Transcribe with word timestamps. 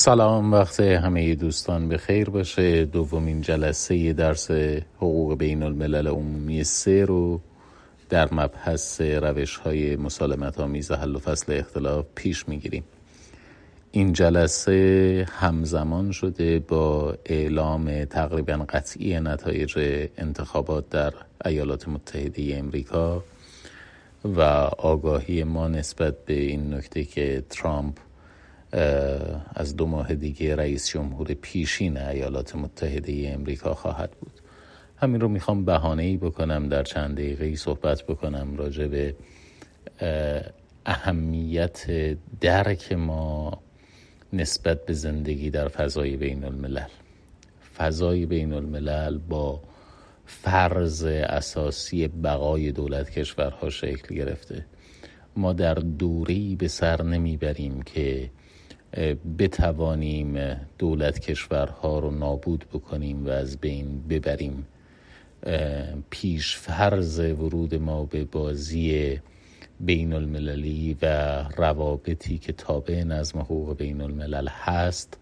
سلام 0.00 0.52
وقت 0.52 0.80
همه 0.80 1.34
دوستان 1.34 1.88
به 1.88 1.98
خیر 1.98 2.30
باشه. 2.30 2.84
دومین 2.84 3.40
جلسه 3.40 4.12
درس 4.12 4.50
حقوق 4.96 5.38
بین 5.38 5.62
الملل 5.62 6.08
عمومی 6.08 6.64
سه 6.64 7.04
رو 7.04 7.40
در 8.08 8.34
مبحث 8.34 9.00
روش 9.00 9.56
های 9.56 9.96
مسالمت 9.96 10.60
آمیز 10.60 10.92
حل 10.92 11.16
و 11.16 11.18
فصل 11.18 11.52
اختلاف 11.52 12.06
پیش 12.14 12.48
می‌گیریم. 12.48 12.84
این 13.90 14.12
جلسه 14.12 15.26
همزمان 15.30 16.12
شده 16.12 16.58
با 16.58 17.14
اعلام 17.26 18.04
تقریبا 18.04 18.64
قطعی 18.68 19.20
نتایج 19.20 19.78
انتخابات 20.18 20.88
در 20.88 21.12
ایالات 21.44 21.88
متحده 21.88 22.56
امریکا 22.56 23.24
و 24.24 24.40
آگاهی 24.78 25.44
ما 25.44 25.68
نسبت 25.68 26.24
به 26.24 26.34
این 26.34 26.74
نکته 26.74 27.04
که 27.04 27.44
ترامپ 27.50 27.94
از 29.54 29.76
دو 29.76 29.86
ماه 29.86 30.14
دیگه 30.14 30.56
رئیس 30.56 30.88
جمهور 30.88 31.34
پیشین 31.34 31.96
ایالات 31.96 32.56
متحده 32.56 33.30
امریکا 33.34 33.74
خواهد 33.74 34.10
بود. 34.10 34.32
همین 34.96 35.20
رو 35.20 35.28
می‌خوام 35.28 35.64
بهانه 35.64 36.02
ای 36.02 36.16
بکنم 36.16 36.68
در 36.68 36.82
چند 36.82 37.14
دقیقه 37.14 37.44
ای 37.44 37.56
صحبت 37.56 38.02
بکنم 38.02 38.56
راجع 38.56 38.86
به 38.86 39.14
اهمیت 40.86 41.86
درک 42.40 42.92
ما 42.92 43.62
نسبت 44.32 44.86
به 44.86 44.92
زندگی 44.92 45.50
در 45.50 45.68
فضای 45.68 46.16
بین 46.16 46.44
الملل 46.44 46.88
فضای 47.76 48.26
بین 48.26 48.52
الملل 48.52 49.18
با 49.18 49.60
فرض 50.26 51.04
اساسی 51.04 52.08
بقای 52.08 52.72
دولت 52.72 53.10
کشورها 53.10 53.70
شکل 53.70 54.14
گرفته. 54.14 54.66
ما 55.36 55.52
در 55.52 55.74
دوری 55.74 56.56
به 56.56 56.68
سر 56.68 57.02
نمی‌بریم 57.02 57.82
که 57.82 58.30
بتوانیم 59.38 60.56
دولت 60.78 61.18
کشورها 61.18 61.98
رو 61.98 62.10
نابود 62.10 62.64
بکنیم 62.72 63.26
و 63.26 63.28
از 63.28 63.58
بین 63.58 64.02
ببریم. 64.08 64.66
پیش 66.10 66.56
فرض 66.56 67.18
ورود 67.18 67.74
ما 67.74 68.04
به 68.04 68.24
بازی 68.24 69.18
بین 69.80 70.12
المللی 70.12 70.96
و 71.02 71.06
روابطی 71.56 72.38
که 72.38 72.52
تابع 72.52 73.04
نظم 73.04 73.38
حقوق 73.38 73.76
بین 73.76 74.00
الملل 74.00 74.48
هست 74.48 75.18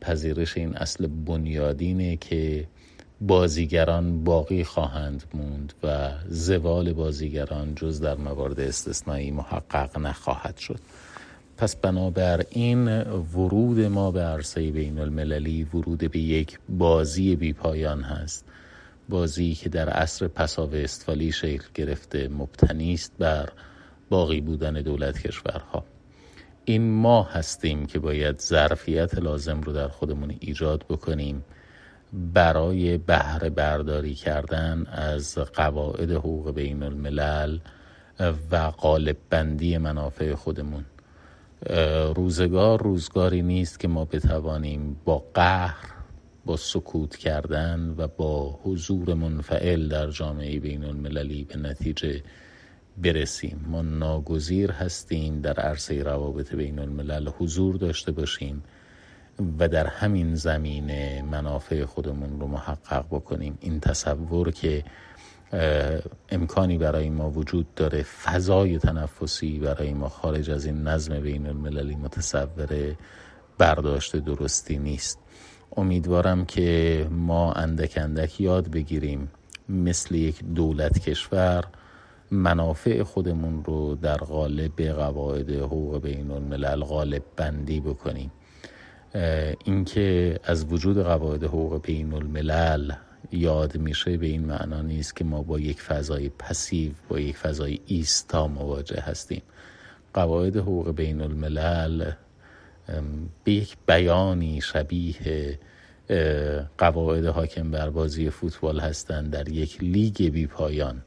پذیرش 0.00 0.56
این 0.56 0.76
اصل 0.76 1.06
بنیادینه 1.06 2.16
که 2.16 2.66
بازیگران 3.20 4.24
باقی 4.24 4.64
خواهند 4.64 5.24
موند 5.34 5.72
و 5.82 6.10
زوال 6.28 6.92
بازیگران 6.92 7.74
جز 7.74 8.00
در 8.00 8.14
موارد 8.14 8.60
استثنایی 8.60 9.30
محقق 9.30 9.98
نخواهد 9.98 10.56
شد. 10.56 10.80
پس 11.56 11.76
بنابراین 11.76 12.88
ورود 13.02 13.80
ما 13.80 14.10
به 14.10 14.20
عرصه 14.20 14.70
بین 14.70 14.98
المللی 14.98 15.64
ورود 15.64 15.98
به 15.98 16.18
یک 16.18 16.58
بازی 16.68 17.36
بی 17.36 17.52
پایان 17.52 18.02
هست. 18.02 18.44
بازی 19.08 19.54
که 19.54 19.68
در 19.68 19.88
عصر 19.88 20.28
پساو 20.28 20.74
استفالی 20.74 21.32
شکل 21.32 21.64
گرفته 21.74 22.28
مبتنی 22.28 22.94
است 22.94 23.12
بر 23.18 23.48
باقی 24.10 24.40
بودن 24.40 24.72
دولت 24.72 25.18
کشورها. 25.18 25.84
این 26.64 26.90
ما 26.90 27.22
هستیم 27.22 27.86
که 27.86 27.98
باید 27.98 28.40
ظرفیت 28.40 29.14
لازم 29.14 29.60
رو 29.60 29.72
در 29.72 29.88
خودمون 29.88 30.34
ایجاد 30.40 30.84
بکنیم. 30.90 31.44
برای 32.12 32.98
بهره 32.98 33.50
برداری 33.50 34.14
کردن 34.14 34.86
از 34.86 35.38
قواعد 35.38 36.10
حقوق 36.10 36.54
بین 36.54 36.82
الملل 36.82 37.58
و 38.50 38.56
قالب 38.56 39.16
بندی 39.30 39.78
منافع 39.78 40.34
خودمون. 40.34 40.84
روزگار 42.16 42.82
روزگاری 42.82 43.42
نیست 43.42 43.80
که 43.80 43.88
ما 43.88 44.04
بتوانیم 44.04 44.96
با 45.04 45.24
قهر 45.34 45.94
با 46.44 46.56
سکوت 46.56 47.16
کردن 47.16 47.94
و 47.98 48.08
با 48.08 48.60
حضور 48.62 49.14
منفعل 49.14 49.88
در 49.88 50.10
جامعه 50.10 50.60
بین 50.60 50.84
المللی 50.84 51.44
به 51.44 51.56
نتیجه 51.56 52.22
برسیم. 52.96 53.64
ما 53.68 53.82
ناگزیر 53.82 54.70
هستیم 54.70 55.40
در 55.40 55.60
عرصه 55.60 56.02
روابط 56.02 56.54
بین 56.54 56.78
الملل 56.78 57.28
حضور 57.38 57.76
داشته 57.76 58.12
باشیم 58.12 58.62
و 59.58 59.68
در 59.68 59.86
همین 59.86 60.34
زمینه 60.34 61.22
منافع 61.22 61.84
خودمون 61.84 62.40
رو 62.40 62.46
محقق 62.46 63.06
بکنیم. 63.10 63.58
این 63.60 63.80
تصور 63.80 64.50
که 64.50 64.84
امکانی 66.30 66.78
برای 66.78 67.10
ما 67.10 67.30
وجود 67.30 67.74
داره. 67.74 68.02
فضای 68.02 68.78
تنفسی 68.78 69.58
برای 69.58 69.94
ما 69.94 70.08
خارج 70.08 70.50
از 70.50 70.64
این 70.66 70.82
نظم 70.82 71.20
بین 71.20 71.46
المللی 71.46 71.96
متصور 71.96 72.96
برداشت 73.58 74.16
درستی 74.16 74.78
نیست. 74.78 75.18
امیدوارم 75.76 76.44
که 76.44 77.06
ما 77.10 77.52
اندک 77.52 77.92
اندک 77.96 78.40
یاد 78.40 78.70
بگیریم. 78.70 79.30
مثل 79.68 80.14
یک 80.14 80.44
دولت 80.44 80.98
کشور 80.98 81.64
منافع 82.30 83.02
خودمون 83.02 83.64
رو 83.64 83.94
در 83.94 84.16
قالب 84.16 84.82
قواعد 84.82 85.50
حقوق 85.50 86.02
بین 86.02 86.30
الملل 86.30 86.84
غالب 86.84 87.22
بندی 87.36 87.80
بکنیم. 87.80 88.32
اینکه 89.64 90.38
از 90.44 90.72
وجود 90.72 91.02
قواعد 91.02 91.44
حقوق 91.44 91.82
بین 91.82 92.12
الملل 92.12 92.92
یاد 93.32 93.76
میشه 93.76 94.16
به 94.16 94.26
این 94.26 94.44
معنا 94.44 94.82
نیست 94.82 95.16
که 95.16 95.24
ما 95.24 95.42
با 95.42 95.60
یک 95.60 95.82
فضای 95.82 96.28
پسیو 96.28 96.92
با 97.08 97.20
یک 97.20 97.36
فضای 97.36 97.80
ایستا 97.86 98.46
مواجه 98.46 99.00
هستیم. 99.00 99.42
قواعد 100.14 100.56
حقوق 100.56 100.94
بین 100.94 101.20
الملل 101.20 102.10
به 103.44 103.52
یک 103.52 103.76
بیانی 103.86 104.60
شبیه 104.60 105.58
قواعد 106.78 107.26
حاکم 107.26 107.70
بر 107.70 107.90
بازی 107.90 108.30
فوتبال 108.30 108.80
هستند 108.80 109.30
در 109.30 109.48
یک 109.48 109.82
لیگ 109.82 110.28
بی 110.32 110.46
پایان. 110.46 111.02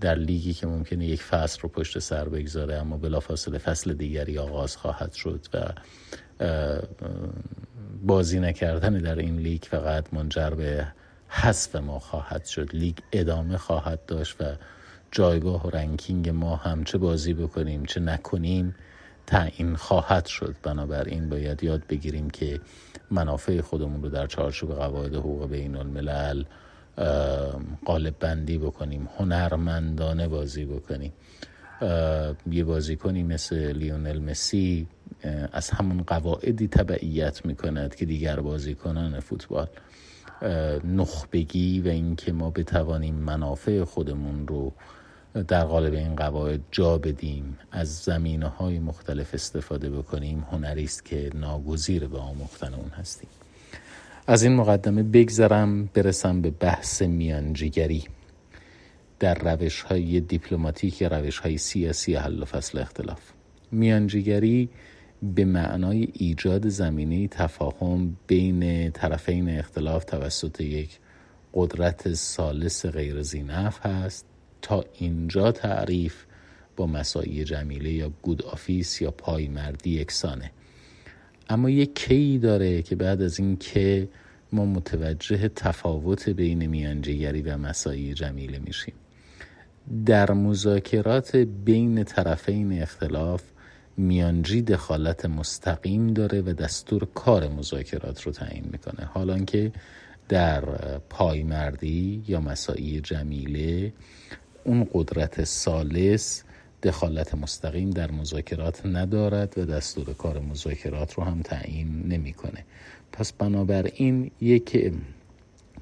در 0.00 0.14
لیگی 0.14 0.52
که 0.52 0.66
ممکنه 0.66 1.06
یک 1.06 1.22
فصل 1.22 1.60
رو 1.60 1.68
پشت 1.68 1.98
سر 1.98 2.28
بگذاره 2.28 2.76
اما 2.76 2.96
بلافاصله 2.96 3.58
فصل 3.58 3.92
دیگری 3.94 4.38
آغاز 4.38 4.76
خواهد 4.76 5.12
شد 5.12 5.46
و 5.54 5.72
بازی 8.02 8.40
نکردن 8.40 8.98
در 8.98 9.18
این 9.18 9.36
لیگ 9.36 9.62
فقط 9.62 10.14
منجر 10.14 10.50
به 10.50 10.86
حذف 11.28 11.76
ما 11.76 11.98
خواهد 11.98 12.44
شد 12.44 12.70
لیگ 12.72 12.98
ادامه 13.12 13.56
خواهد 13.56 14.06
داشت 14.06 14.40
و 14.40 14.44
جایگاه 15.12 15.66
و 15.66 15.70
ranking 15.70 16.28
ما 16.28 16.56
هم 16.56 16.84
چه 16.84 16.98
بازی 16.98 17.34
بکنیم 17.34 17.84
چه 17.84 18.00
نکنیم 18.00 18.74
تعیین 19.26 19.76
خواهد 19.76 20.26
شد. 20.26 20.54
بنابراین 20.62 21.28
باید 21.28 21.64
یاد 21.64 21.82
بگیریم 21.88 22.30
که 22.30 22.60
منافع 23.10 23.60
خودمون 23.60 24.02
رو 24.02 24.08
در 24.08 24.26
چارچوب 24.26 24.74
قواعد 24.74 25.14
حقوق 25.14 25.48
بین 25.50 25.76
الملل 25.76 26.44
قالب 27.84 28.18
بندی 28.18 28.58
بکنیم 28.58 29.08
هنرمندانه 29.18 30.28
بازی 30.28 30.64
بکنیم. 30.64 31.12
یه 32.50 32.64
بازیکنی 32.64 33.22
مثل 33.22 33.72
لیونل 33.72 34.18
مسی 34.18 34.86
از 35.52 35.70
همون 35.70 36.02
قواعدی 36.02 36.68
تبعیت 36.68 37.46
می‌کند 37.46 37.94
که 37.94 38.04
دیگر 38.04 38.40
بازیکنان 38.40 39.20
فوتبال. 39.20 39.68
نخبگی 40.84 41.80
و 41.80 41.88
اینکه 41.88 42.32
ما 42.32 42.50
بتوانیم 42.50 43.14
منافع 43.14 43.84
خودمون 43.84 44.46
رو 44.46 44.72
در 45.48 45.64
قالب 45.64 45.92
این 45.94 46.16
قواعد 46.16 46.60
جا 46.70 46.98
بدیم 46.98 47.58
از 47.72 47.96
زمینه 47.96 48.46
های 48.48 48.78
مختلف 48.78 49.34
استفاده 49.34 49.90
بکنیم 49.90 50.46
هنری 50.50 50.84
است 50.84 51.04
که 51.04 51.30
ناگزیر 51.34 52.08
به 52.08 52.18
آموختن 52.18 52.74
اون 52.74 52.88
هستیم. 52.88 53.28
از 54.26 54.42
این 54.42 54.54
مقدمه 54.54 55.02
بگذرم 55.02 55.86
برسم 55.94 56.42
به 56.42 56.50
بحث 56.50 57.02
میانجیگری. 57.02 58.04
در 59.18 59.34
روش 59.34 59.82
های 59.82 60.20
دیپلماتیک 60.20 61.00
یا 61.00 61.08
روش 61.08 61.38
های 61.38 61.58
سیاسی 61.58 62.14
حل 62.14 62.42
و 62.42 62.44
فصل 62.44 62.78
اختلاف. 62.78 63.20
میانجیگری 63.72 64.68
به 65.22 65.44
معنای 65.44 66.08
ایجاد 66.12 66.68
زمینه 66.68 67.28
تفاهم 67.28 68.16
بین 68.26 68.90
طرفین 68.90 69.58
اختلاف 69.58 70.04
توسط 70.04 70.60
یک 70.60 70.98
قدرت 71.54 72.14
ثالث 72.14 72.86
غیر 72.86 73.22
ذی‌نفع 73.22 73.86
هست 73.86 74.26
تا 74.62 74.84
اینجا 74.98 75.52
تعریف 75.52 76.24
با 76.76 76.86
مساعی 76.86 77.44
جمیله 77.44 77.90
یا 77.90 78.10
good 78.22 78.42
office 78.42 79.02
یا 79.02 79.10
پایمردی 79.10 79.90
یکسانه. 79.90 80.50
اما 81.48 81.70
یک 81.70 81.94
کی 81.94 82.38
داره 82.38 82.82
که 82.82 82.96
بعد 82.96 83.22
از 83.22 83.38
این 83.38 83.56
که 83.56 84.08
ما 84.52 84.64
متوجه 84.64 85.48
تفاوت 85.48 86.28
بین 86.28 86.66
میانجیگری 86.66 87.42
و 87.42 87.56
مساعی 87.56 88.14
جمیله 88.14 88.58
میشیم. 88.58 88.94
در 90.06 90.32
مذاکرات 90.32 91.36
بین 91.36 92.04
طرفین 92.04 92.82
اختلاف 92.82 93.42
میانجی 93.98 94.62
دخالت 94.62 95.24
مستقیم 95.24 96.06
داره 96.06 96.40
و 96.40 96.52
دستور 96.52 97.08
کار 97.14 97.48
مذاکرات 97.48 98.22
رو 98.22 98.32
تعیین 98.32 98.64
می‌کنه. 98.72 99.06
حالا 99.06 99.38
که 99.38 99.72
در 100.28 100.64
پایمردی 100.98 102.22
یا 102.28 102.40
مساعی 102.40 103.00
جمیله 103.00 103.92
اون 104.64 104.88
قدرت 104.92 105.44
سالس 105.44 106.42
دخالت 106.82 107.34
مستقیم 107.34 107.90
در 107.90 108.10
مذاکرات 108.10 108.86
ندارد 108.86 109.58
و 109.58 109.64
دستور 109.64 110.14
کار 110.14 110.38
مذاکرات 110.38 111.14
رو 111.14 111.24
هم 111.24 111.42
تعیین 111.42 112.02
نمی‌کنه. 112.08 112.64
پس 113.12 113.32
بنابراین 113.32 114.30
یک 114.40 114.92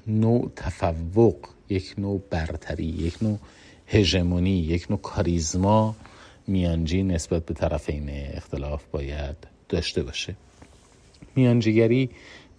نوع 0.07 0.51
تفوق 0.55 1.35
یک 1.69 1.95
نوع 1.97 2.21
برتری 2.29 2.85
یک 2.85 3.23
نوع 3.23 3.39
هژمونی 3.87 4.59
یک 4.59 4.91
نوع 4.91 4.99
کاریزما 4.99 5.95
میانجی 6.47 7.03
نسبت 7.03 7.45
به 7.45 7.53
طرفین 7.53 8.09
اختلاف 8.09 8.83
باید 8.91 9.35
داشته 9.69 10.03
باشه. 10.03 10.35
میانجیگری 11.35 12.09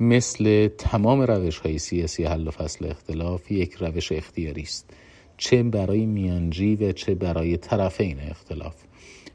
مثل 0.01 0.69
تمام 0.69 1.21
روش 1.21 1.59
های 1.59 1.79
سیاسی 1.79 2.25
حل 2.25 2.49
و 2.49 2.51
فصل 2.51 2.87
اختلاف 2.87 3.51
یک 3.51 3.75
روش 3.75 4.13
اختیاری 4.13 4.63
است. 4.63 4.91
چه 5.37 5.63
برای 5.63 6.07
میانجی 6.07 6.75
و 6.75 6.93
چه 6.93 7.15
برای 7.15 7.57
طرفین 7.57 8.21
اختلاف. 8.21 8.75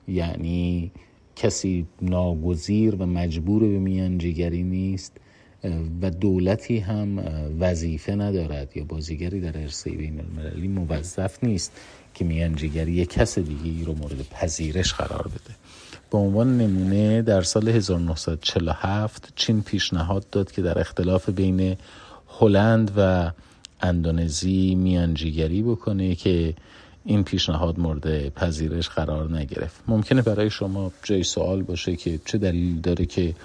یعنی 0.07 0.91
کسی 1.35 1.85
ناگزیر 2.01 2.95
و 2.95 3.05
مجبور 3.05 3.61
به 3.61 3.79
میانجیگری 3.79 4.63
نیست 4.63 5.17
و 6.01 6.09
دولتی 6.09 6.77
هم 6.77 7.23
وظیفه 7.59 8.15
ندارد 8.15 8.77
یا 8.77 8.83
بازیگری 8.83 9.41
در 9.41 9.57
عرصه 9.57 9.91
بین 9.91 10.19
المللی 10.19 10.67
موظف 10.67 11.43
نیست. 11.43 11.71
که 12.13 12.25
میانجیگری 12.25 12.91
یک 12.91 13.09
کس 13.09 13.39
دیگه 13.39 13.85
رو 13.85 13.93
مورد 13.93 14.29
پذیرش 14.31 14.93
قرار 14.93 15.27
بده. 15.27 15.55
به 16.11 16.17
عنوان 16.17 16.57
نمونه 16.57 17.21
در 17.21 17.41
سال 17.41 17.69
1947 17.69 19.33
چین 19.35 19.61
پیشنهاد 19.61 20.29
داد 20.29 20.51
که 20.51 20.61
در 20.61 20.79
اختلاف 20.79 21.29
بین 21.29 21.77
هلند 22.39 22.91
و 22.97 23.31
اندونزی 23.81 24.75
میانجیگری 24.75 25.61
بکنه 25.61 26.15
که 26.15 26.53
این 27.05 27.23
پیشنهاد 27.23 27.79
مورد 27.79 28.29
پذیرش 28.29 28.89
قرار 28.89 29.37
نگرفت. 29.37 29.81
ممکنه 29.87 30.21
برای 30.21 30.49
شما 30.49 30.91
جای 31.03 31.23
سوال 31.23 31.61
باشه 31.61 31.95
که 31.95 32.19
چه 32.25 32.37
دلیل 32.37 32.81
داره 32.81 33.05
که 33.05 33.35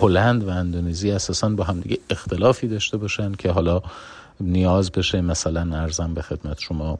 هلند 0.00 0.44
و 0.44 0.48
اندونزی 0.48 1.10
اساسا 1.10 1.48
با 1.48 1.64
همدیگه 1.64 1.98
اختلافی 2.10 2.68
داشته 2.68 2.96
باشن 2.96 3.32
که 3.32 3.50
حالا 3.50 3.82
نیاز 4.40 4.92
بشه 4.92 5.20
مثلا 5.20 5.76
ارزم 5.76 6.14
به 6.14 6.22
خدمت 6.22 6.58
شما 6.60 6.98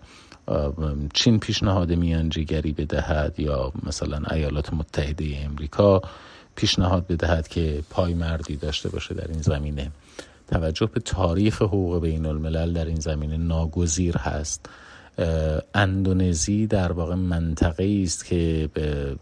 چین 1.15 1.39
پیشنهاد 1.39 1.93
میانجیگری 1.93 2.73
بدهد 2.73 3.41
یا 3.41 3.73
مثلا 3.83 4.21
ایالات 4.31 4.75
متحده 4.75 5.39
امریکا 5.45 6.03
پیشنهاد 6.55 7.07
بدهد 7.07 7.49
که 7.49 7.83
پای 7.91 8.15
مردی 8.15 8.57
داشته 8.57 8.89
باشه 8.89 9.15
در 9.15 9.29
این 9.29 9.43
زمینه. 9.43 9.91
توجه 10.49 10.87
به 10.87 11.01
تاریخ 11.01 11.63
حقوق 11.63 12.01
بین 12.03 12.27
الملل 12.27 12.73
در 12.73 12.85
این 12.85 13.01
زمینه 13.01 13.37
ناگزیر 13.37 14.17
هست. 14.17 14.67
اندونزی 15.75 16.67
در 16.67 16.93
واقع 16.93 17.15
منطقه 17.15 18.01
است 18.05 18.25
که 18.25 18.69
به 18.75 19.17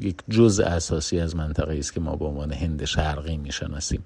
یک 0.00 0.16
جزء 0.28 0.64
اساسی 0.64 1.20
از 1.20 1.36
منطقه 1.36 1.78
است 1.78 1.92
که 1.92 2.00
ما 2.00 2.16
به 2.16 2.24
عنوان 2.24 2.52
هند 2.52 2.84
شرقی 2.84 3.36
می‌شناسیم. 3.36 4.04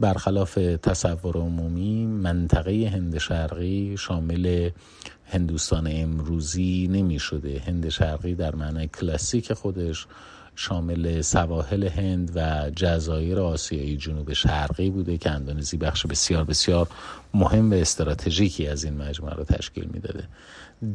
برخلاف 0.00 0.54
تصور 0.82 1.36
عمومی 1.36 2.06
منطقه 2.06 2.90
هند 2.92 3.18
شرقی 3.18 3.96
شامل 3.98 4.70
هندوستان 5.32 5.88
امروزی 5.90 6.88
نمی 6.90 7.18
شده 7.18 7.62
هند 7.66 7.88
شرقی 7.88 8.34
در 8.34 8.54
معنای 8.54 8.88
کلاسیک 8.88 9.52
خودش 9.52 10.06
شامل 10.56 11.20
سواحل 11.20 11.88
هند 11.88 12.32
و 12.34 12.70
جزایر 12.76 13.40
آسیایی 13.40 13.96
جنوب 13.96 14.32
شرقی 14.32 14.90
بوده 14.90 15.18
که 15.18 15.30
اندونزی 15.30 15.76
بخش 15.76 16.06
بسیار 16.06 16.44
بسیار 16.44 16.88
مهم 17.34 17.70
و 17.70 17.74
استراتژیکی 17.74 18.66
از 18.66 18.84
این 18.84 18.96
مجموعه 18.96 19.34
رو 19.34 19.44
تشکیل 19.44 19.88
می‌داده. 19.92 20.24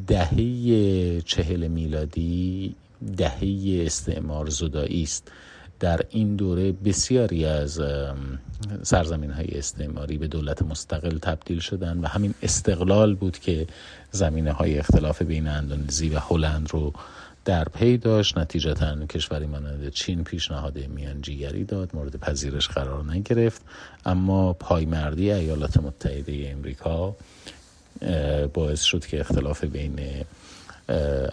دهه 0.07 1.22
چهل 1.22 1.68
میلادی 1.68 2.75
دهه 3.18 3.83
استعمار 3.86 4.50
زدایی 4.50 5.04
است. 5.04 5.31
در 5.79 6.01
این 6.09 6.35
دوره 6.35 6.71
بسیاری 6.71 7.45
از 7.45 7.81
سرزمین 8.83 9.31
های 9.31 9.47
استعماری 9.57 10.18
به 10.18 10.27
دولت 10.27 10.62
مستقل 10.62 11.18
تبدیل 11.18 11.59
شدن 11.59 11.97
و 11.97 12.07
همین 12.07 12.33
استقلال 12.44 13.15
بود 13.15 13.39
که 13.39 13.68
زمینه 14.12 14.51
های 14.51 14.79
اختلاف 14.79 15.21
بین 15.21 15.47
اندونزی 15.47 16.09
و 16.09 16.19
هلند 16.19 16.69
رو 16.71 16.94
در 17.45 17.63
پی 17.63 17.97
داشت. 17.97 18.38
نتیجتا 18.38 19.06
کشوری 19.06 19.45
مانند 19.45 19.89
چین 19.89 20.24
پیشنهاد 20.24 20.77
میانجیگری 20.77 21.63
داد 21.63 21.89
مورد 21.94 22.15
پذیرش 22.15 22.68
قرار 22.68 23.12
نگرفت. 23.12 23.62
اما 24.06 24.53
پایمردی 24.53 25.31
ایالات 25.31 25.77
متحده 25.77 26.50
امریکا 26.51 27.15
باعث 28.53 28.81
شد 28.81 29.06
که 29.06 29.19
اختلاف 29.19 29.63
بین 29.63 30.00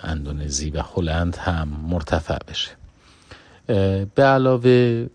اندونزی 0.02 0.70
و 0.70 0.82
هلند 0.96 1.36
هم 1.36 1.68
مرتفع 1.68 2.38
بشه. 2.48 2.70
به 3.66 4.22
علاوه 4.22 5.06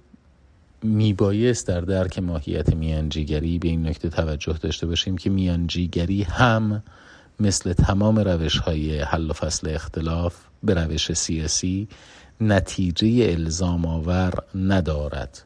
میبایست 0.83 1.67
در 1.67 1.81
درک 1.81 2.19
ماهیت 2.19 2.75
میانجیگری 2.75 3.59
به 3.59 3.67
این 3.67 3.87
نکته 3.87 4.09
توجه 4.09 4.57
داشته 4.61 4.87
باشیم 4.87 5.17
که 5.17 5.29
میانجیگری 5.29 6.23
هم 6.23 6.83
مثل 7.39 7.73
تمام 7.73 8.19
روش 8.19 8.57
های 8.57 8.99
حل 8.99 9.29
و 9.29 9.33
فصل 9.33 9.69
اختلاف 9.75 10.35
به 10.63 10.73
روش 10.73 11.13
سیاسی 11.13 11.87
نتیجه 12.41 13.27
الزام 13.31 13.85
آور 13.85 14.33
ندارد. 14.55 15.43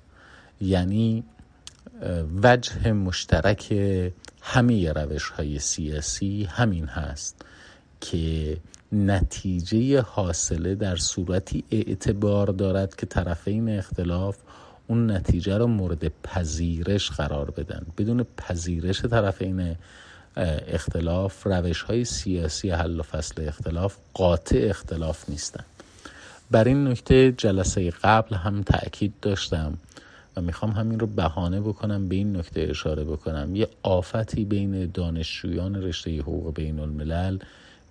یعنی 0.61 1.23
وجه 2.43 2.91
مشترک 2.91 3.71
همه 4.41 4.91
روش 4.91 5.29
های 5.29 5.59
سیاسی 5.59 6.43
همین 6.43 6.85
هست 6.85 7.45
که 8.01 8.57
نتیجه 8.93 10.01
حاصله 10.01 10.75
در 10.75 10.95
صورتی 10.95 11.63
اعتبار 11.71 12.47
دارد 12.47 12.95
که 12.95 13.05
طرفین 13.05 13.69
اختلاف 13.69 14.37
اون 14.87 15.11
نتیجه 15.11 15.57
رو 15.57 15.67
مورد 15.67 16.11
پذیرش 16.23 17.11
قرار 17.11 17.51
بدن. 17.51 17.85
بدون 17.97 18.25
پذیرش 18.37 19.01
طرفین 19.01 19.75
اختلاف 20.67 21.47
روش 21.47 21.81
های 21.81 22.05
سیاسی 22.05 22.69
حل 22.69 22.99
و 22.99 23.03
فصل 23.03 23.47
اختلاف 23.47 23.97
قاطع 24.13 24.65
اختلاف 24.69 25.29
نیستن. 25.29 25.63
بر 26.51 26.63
این 26.63 26.87
نکته 26.87 27.31
جلسه 27.31 27.89
قبل 28.03 28.35
هم 28.35 28.63
تأکید 28.63 29.13
داشتم 29.21 29.77
و 30.35 30.41
می‌خوام 30.41 30.71
همین 30.71 30.99
رو 30.99 31.07
بهانه 31.07 31.61
بکنم 31.61 32.07
به 32.07 32.15
این 32.15 32.37
نکته 32.37 32.67
اشاره 32.69 33.03
بکنم. 33.03 33.55
یه 33.55 33.67
آفتی 33.83 34.45
بین 34.45 34.91
دانشجویان 34.91 35.75
رشته 35.75 36.19
حقوق 36.19 36.53
بین 36.53 36.79
الملل 36.79 37.37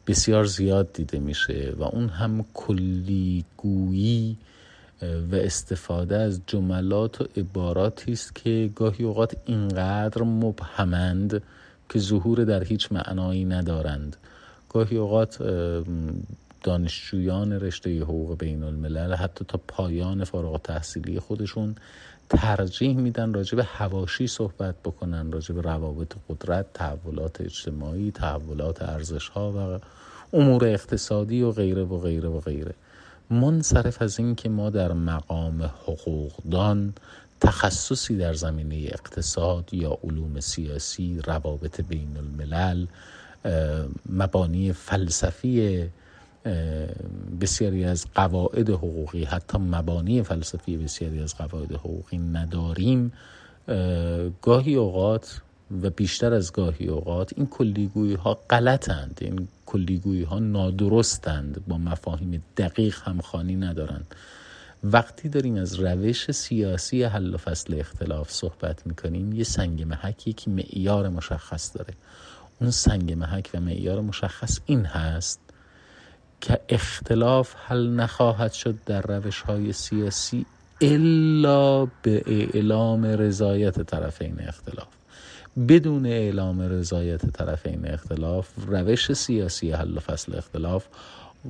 بسیار 0.07 0.45
زیاد 0.45 0.93
دیده 0.93 1.19
میشه 1.19 1.75
و 1.79 1.83
اون 1.83 2.09
هم 2.09 2.45
کلیگویی 2.55 4.37
و 5.03 5.35
استفاده 5.35 6.17
از 6.17 6.41
جملات 6.47 7.21
و 7.21 7.25
عباراتی 7.37 8.13
است 8.13 8.35
که 8.35 8.71
گاهی 8.75 9.05
اوقات 9.05 9.37
اینقدر 9.47 10.23
مبهمند 10.23 11.43
که 11.89 11.99
ظهور 11.99 12.45
در 12.45 12.65
هیچ 12.65 12.93
معنایی 12.93 13.45
ندارند. 13.45 14.17
گاهی 14.69 14.97
اوقات 14.97 15.43
دانشجویان 16.63 17.53
رشته 17.53 18.01
حقوق 18.01 18.39
بین 18.39 18.63
الملل 18.63 19.15
حتی 19.15 19.45
تا 19.49 19.61
پایان 19.69 20.25
فارغ 20.25 20.63
تحصیلی 20.63 21.21
خودشون 21.21 21.75
ترجیح 22.29 22.97
میدن 22.97 23.35
راجع 23.35 23.57
به 23.57 23.65
هواشی 23.65 24.27
صحبت 24.27 24.75
بکنن 24.85 25.33
راجع 25.33 25.55
به 25.55 25.61
روابط 25.61 26.15
قدرت 26.29 26.67
تحولات 26.75 27.41
اجتماعی 27.41 28.11
تحولات 28.11 28.83
ارزش 28.83 29.29
ها 29.29 29.53
و 29.53 29.81
امور 30.37 30.65
اقتصادی 30.65 31.43
و 31.43 31.53
غیره 31.53 31.85
و 31.85 31.99
غیره 31.99 32.29
و 32.29 32.41
غیره. 32.41 32.75
منصرف 33.31 34.03
از 34.03 34.19
این 34.19 34.35
که 34.35 34.49
ما 34.49 34.71
در 34.71 34.93
مقام 34.93 35.63
حقوقدان 35.63 36.95
تخصصی 37.41 38.17
در 38.17 38.35
زمینه 38.35 38.77
اقتصاد 38.77 39.75
یا 39.75 39.99
علوم 40.05 40.41
سیاسی 40.41 41.21
روابط 41.27 41.81
بین 41.81 42.17
الملل 42.17 42.87
مبانی 44.09 44.73
فلسفی 44.73 45.89
بسیاری 47.41 47.85
از 47.85 48.07
قواعد 48.15 48.71
حقوقی 48.71 49.25
حتی 49.25 49.59
مبانی 49.59 50.23
فلسفی 50.23 50.77
بسیاری 50.77 51.21
از 51.21 51.37
قواعد 51.37 51.73
حقوقی 51.73 52.19
نداریم. 52.19 53.13
گاهی 54.43 54.75
اوقات 54.75 55.41
و 55.83 55.91
بیشتر 55.91 56.33
از 56.33 56.53
گاهی 56.53 56.89
اوقات 56.89 57.33
این 57.37 57.47
کلیگویی 57.47 58.15
ها 58.15 58.35
غلطند 58.51 59.19
این 59.21 59.49
کلیگویی 59.67 60.23
ها 60.23 60.39
نادرستند 60.39 61.65
با 61.69 61.79
مفاهیم 61.79 62.43
دقیق 62.57 62.99
همخانی 63.03 63.57
ندارند. 63.57 64.15
وقتی 64.85 65.29
داریم 65.29 65.57
از 65.57 65.75
روش 65.75 66.31
سیاسی 66.31 67.03
حل 67.03 67.35
و 67.35 67.39
فصل 67.39 67.81
اختلاف 67.81 68.31
صحبت 68.31 68.87
می‌کنیم 68.87 69.33
یه 69.33 69.45
سنگ 69.45 69.83
محک 69.83 70.27
یک 70.27 70.49
معیار 70.49 71.09
مشخص 71.09 71.77
داره. 71.77 71.95
اون 72.61 72.71
سنگ 72.71 73.13
محک 73.13 73.51
و 73.55 73.61
معیار 73.61 74.01
مشخص 74.01 74.59
این 74.67 74.85
هست 74.85 75.41
که 76.43 76.61
اختلاف 76.69 77.55
حل 77.67 77.89
نخواهد 77.89 78.53
شد 78.53 78.75
در 78.87 79.03
روش 79.03 79.41
های 79.41 79.73
سیاسی 79.73 80.47
الا 80.81 81.85
به 81.85 82.23
اعلام 82.27 83.05
رضایت 83.05 83.83
طرفین 83.83 84.41
اختلاف. 84.41 84.89
بدون 85.69 86.07
اعلام 86.07 86.61
رضایت 86.61 87.27
طرفین 87.27 87.87
اختلاف 87.89 88.49
روش 88.67 89.13
سیاسی 89.13 89.73
حل 89.73 89.97
و 89.97 90.01
فصل 90.01 90.39
اختلاف 90.39 90.87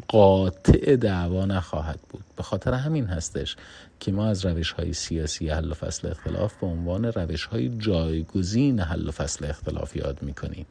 قاطع 0.08 0.96
دعوا 0.96 1.44
نخواهد 1.44 2.00
بود. 2.10 2.24
به 2.36 2.42
خاطر 2.42 2.74
همین 2.74 3.06
هستش 3.06 3.56
که 4.00 4.12
ما 4.12 4.26
از 4.26 4.46
روش 4.46 4.72
های 4.72 4.92
سیاسی 4.92 5.48
حل 5.48 5.70
و 5.70 5.74
فصل 5.74 6.08
اختلاف 6.08 6.54
به 6.60 6.66
عنوان 6.66 7.04
روش 7.04 7.44
های 7.44 7.68
جایگزین 7.68 8.80
حل 8.80 9.08
و 9.08 9.10
فصل 9.10 9.44
اختلاف 9.44 9.96
یاد 9.96 10.22
می‌کنیم. 10.22 10.66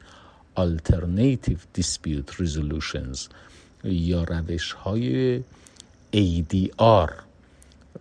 Alternative 0.57 1.79
Dispute 1.79 2.31
Resolutions. 2.39 3.29
یا 3.83 4.23
روش 4.23 4.71
های 4.71 5.39
ADR 6.13 7.11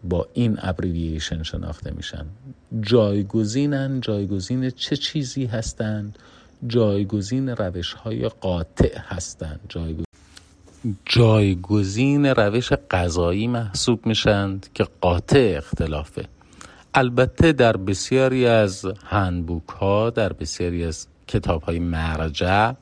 با 0.09 0.29
این 0.35 0.59
ابریویشن 0.63 1.43
شناخته 1.43 1.91
میشن. 1.91 2.27
جایگزینن 2.81 4.01
جایگزین 4.01 4.71
چه 4.71 4.97
چیزی 4.97 5.47
هستند 5.47 6.19
جایگزین 6.67 7.49
روش 7.49 7.93
های 7.93 8.29
قاطع 8.29 8.99
هستند 8.99 9.61
جایگزین 9.69 10.05
جایگزین 11.07 12.27
روش 12.27 12.73
قضایی 12.73 13.47
محسوب 13.47 14.07
میشند 14.07 14.67
که 14.75 14.87
قاطع 15.01 15.55
اختلافه. 15.57 16.25
البته 16.95 17.53
در 17.53 17.77
بسیاری 17.77 18.47
از 18.47 18.87
هندبوک 19.05 19.69
ها 19.69 20.11
در 20.11 20.33
بسیاری 20.33 20.85
از 20.85 21.07
کتاب 21.27 21.63
های 21.63 21.79
مرجع 21.79 22.73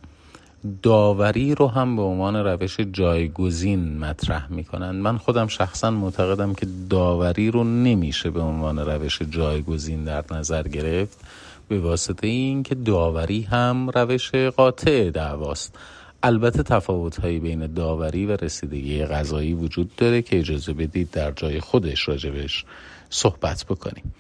داوری 0.83 1.55
رو 1.55 1.67
هم 1.67 1.97
به 1.97 2.03
عنوان 2.03 2.37
روش 2.37 2.81
جایگزین 2.81 3.99
مطرح 3.99 4.53
می‌کنند 4.53 5.03
من 5.03 5.19
خودم 5.19 5.47
شخصا 5.47 5.91
معتقدم 5.91 6.55
که 6.55 6.67
داوری 6.91 7.51
رو 7.51 7.65
نمیشه 7.65 8.31
به 8.31 8.41
عنوان 8.41 8.79
روش 8.79 9.23
جایگزین 9.23 10.05
در 10.05 10.25
نظر 10.31 10.63
گرفت 10.63 11.21
به 11.69 11.81
واسطه 11.81 12.27
این 12.27 12.63
که 12.63 12.75
داوری 12.75 13.43
هم 13.43 13.91
روش 13.91 14.35
قاطع 14.35 15.11
دعواست. 15.11 15.75
البته 16.23 16.63
تفاوت 16.63 17.21
هایی 17.21 17.39
بین 17.39 17.67
داوری 17.67 18.27
و 18.27 18.37
رسیدگی 18.37 19.05
غذایی 19.05 19.55
وجود 19.55 19.97
داره 19.97 20.23
که 20.23 20.39
اجازه 20.39 20.73
بدید 20.73 21.11
در 21.11 21.33
جای 21.33 21.61
خودش 21.61 22.09
راجبش 22.09 22.65
صحبت 23.11 23.65
بکنیم. 23.65 24.15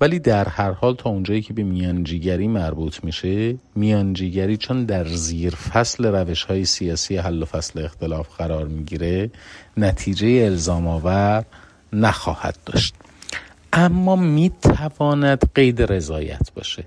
ولی 0.00 0.18
در 0.18 0.48
هر 0.48 0.70
حال 0.70 0.94
تا 0.94 1.10
اونجایی 1.10 1.42
که 1.42 1.52
به 1.52 1.62
میانجیگری 1.62 2.48
مربوط 2.48 3.04
میشه 3.04 3.56
میانجیگری 3.74 4.56
چون 4.56 4.84
در 4.84 5.04
زیر 5.04 5.54
فصل 5.54 6.06
روش 6.06 6.44
های 6.44 6.64
سیاسی 6.64 7.16
حل 7.16 7.42
و 7.42 7.44
فصل 7.44 7.84
اختلاف 7.84 8.36
قرار 8.36 8.66
می‌گیره 8.66 9.30
نتیجه 9.76 10.28
الزام 10.44 10.86
آور 10.86 11.44
نخواهد 11.92 12.56
داشت. 12.66 12.94
اما 13.72 14.16
می‌تواند 14.16 15.52
قید 15.54 15.82
رضایت 15.82 16.52
باشه. 16.54 16.84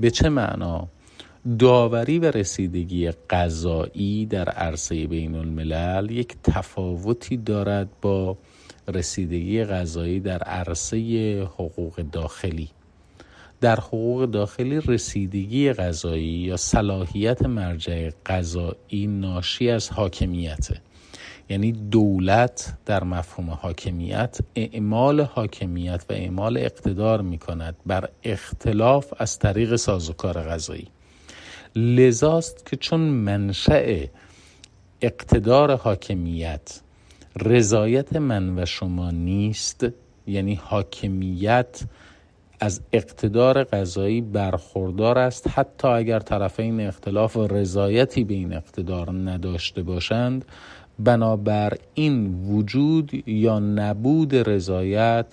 به 0.00 0.10
چه 0.10 0.28
معنا؟ 0.28 0.88
داوری 1.58 2.18
و 2.18 2.30
رسیدگی 2.30 3.10
قضایی 3.10 4.26
در 4.26 4.48
عرصه 4.48 5.06
بین 5.06 5.34
الملل 5.34 6.10
یک 6.10 6.34
تفاوتی 6.44 7.36
دارد 7.36 7.88
با 8.02 8.36
رسیدگی 8.88 9.64
غذایی 9.64 10.20
در 10.20 10.38
عرصه 10.38 10.98
حقوق 11.42 12.04
داخلی. 12.12 12.68
در 13.60 13.80
حقوق 13.80 14.24
داخلی 14.24 14.80
رسیدگی 14.80 15.72
غذایی 15.72 16.24
یا 16.24 16.56
صلاحیت 16.56 17.42
مرجع 17.42 18.10
غذایی 18.26 19.06
ناشی 19.06 19.70
از 19.70 19.90
حاکمیته. 19.90 20.80
یعنی 21.48 21.72
دولت 21.72 22.74
در 22.86 23.04
مفهوم 23.04 23.50
حاکمیت 23.50 24.38
اعمال 24.54 25.20
حاکمیت 25.20 26.04
و 26.08 26.12
اعمال 26.12 26.56
اقتدار 26.56 27.22
می 27.22 27.38
کند 27.38 27.76
بر 27.86 28.08
اختلاف 28.22 29.12
از 29.18 29.38
طریق 29.38 29.76
سازوکار 29.76 30.42
غذایی 30.42 30.88
لذاست 31.76 32.66
که 32.66 32.76
چون 32.76 33.00
منشأ 33.00 34.04
اقتدار 35.00 35.76
حاکمیت 35.76 36.80
رضایت 37.40 38.16
من 38.16 38.58
و 38.58 38.66
شما 38.66 39.10
نیست 39.10 39.86
یعنی 40.26 40.54
حاکمیت 40.54 41.80
از 42.60 42.80
اقتدار 42.92 43.64
قضایی 43.64 44.20
برخوردار 44.20 45.18
است. 45.18 45.48
حتی 45.48 45.88
اگر 45.88 46.18
طرفین 46.18 46.80
اختلاف 46.80 47.36
رضایتی 47.36 48.24
به 48.24 48.34
این 48.34 48.52
اقتدار 48.52 49.10
نداشته 49.10 49.82
باشند 49.82 50.44
بنابر 50.98 51.78
این 51.94 52.44
وجود 52.48 53.28
یا 53.28 53.58
نبود 53.58 54.34
رضایت 54.34 55.26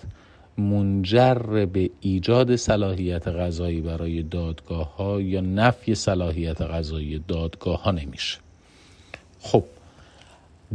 منجر 0.58 1.66
به 1.66 1.90
ایجاد 2.02 2.56
صلاحیت 2.56 3.28
غذایی 3.28 3.82
برای 3.82 4.24
دادگاه 4.24 4.96
ها 4.96 5.22
یا 5.22 5.42
نفی 5.42 5.96
صلاحیت 5.96 6.62
غذایی 6.62 7.24
دادگاه 7.28 7.84
ها 7.84 7.92
نمیشه. 7.92 8.38
خب 9.40 9.64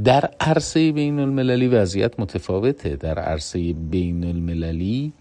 در 0.04 0.30
عرصه 0.40 0.92
بین 0.92 1.18
المللی 1.18 1.68
وضعیت 1.68 2.20
متفاوته. 2.20 2.96
در 2.96 3.18
عرصه 3.18 3.72
بین 3.72 4.24
المللی 4.24 5.12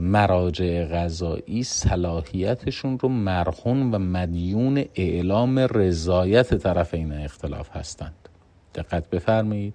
مراجع 0.00 0.84
غذایی 0.84 1.62
صلاحیتشون 1.62 2.98
رو 2.98 3.08
مرهون 3.08 3.94
و 3.94 3.98
مدیون 3.98 4.84
اعلام 4.94 5.58
رضایت 5.58 6.54
طرفین 6.54 7.12
اختلاف 7.12 7.76
هستند. 7.76 8.28
دقت 8.74 9.10
بفرمایید. 9.10 9.74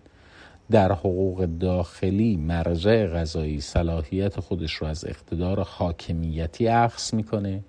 در 0.71 0.91
حقوق 0.91 1.45
داخلی 1.45 2.37
مرجع 2.37 3.07
غذایی 3.07 3.61
صلاحیت 3.61 4.39
خودش 4.39 4.73
رو 4.73 4.87
از 4.87 5.05
اقتدار 5.05 5.59
حاکمیتی 5.59 6.67
اخص 6.67 7.13
می‌کنه. 7.13 7.63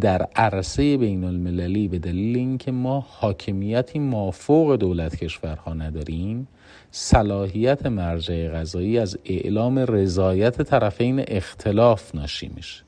در 0.00 0.28
عرصه 0.36 0.96
بین 0.96 1.24
المللی 1.24 1.88
به 1.88 1.98
دلیل 1.98 2.36
اینکه 2.36 2.72
ما 2.72 3.06
حاکمیتی 3.08 3.98
مافوق 3.98 4.76
دولت 4.76 5.16
کشورها 5.16 5.74
نداریم 5.74 6.48
صلاحیت 6.90 7.86
مرجع 7.86 8.48
غذایی 8.48 8.98
از 8.98 9.18
اعلام 9.24 9.78
رضایت 9.78 10.62
طرفین 10.62 11.24
اختلاف 11.28 12.14
ناشی 12.14 12.50
میشه. 12.56 12.82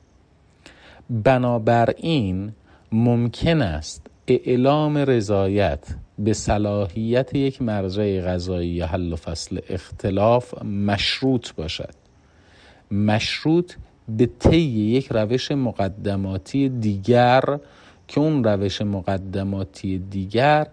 بنابراین 1.09 2.51
ممکن 2.91 3.61
است 3.61 4.07
اعلام 4.27 4.97
رضایت 4.97 5.87
به 6.19 6.33
صلاحیت 6.33 7.35
یک 7.35 7.61
مرجع 7.61 8.21
غذایی 8.21 8.81
حل 8.81 9.13
و 9.13 9.15
فصل 9.15 9.59
اختلاف 9.69 10.63
مشروط 10.63 11.53
باشد. 11.53 11.93
مشروط 12.91 13.73
به 14.09 14.29
طی 14.39 14.61
یک 14.61 15.07
روش 15.11 15.51
مقدماتی 15.51 16.69
دیگر 16.69 17.43
که 18.07 18.19
اون 18.19 18.43
روش 18.43 18.81
مقدماتی 18.81 19.97
دیگر 19.97 20.67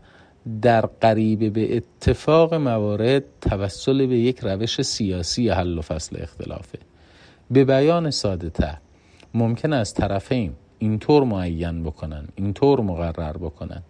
در 0.62 0.80
قریب 0.80 1.52
به 1.52 1.76
اتفاق 1.76 2.54
موارد 2.54 3.24
توسل 3.40 4.06
به 4.06 4.18
یک 4.18 4.40
روش 4.40 4.82
سیاسی 4.82 5.48
حل 5.48 5.78
و 5.78 5.82
فصل 5.82 6.22
اختلافه. 6.22 6.78
به 7.50 7.64
بیان 7.64 8.10
ساده 8.10 8.50
تر 8.50 8.76
ممکن 9.34 9.72
است 9.72 9.96
طرفین 9.96 10.52
اینطور 10.78 11.24
معین 11.24 11.82
بکنن 11.82 12.28
اینطور 12.36 12.80
مقرر 12.80 13.36
بکنن 13.36 13.82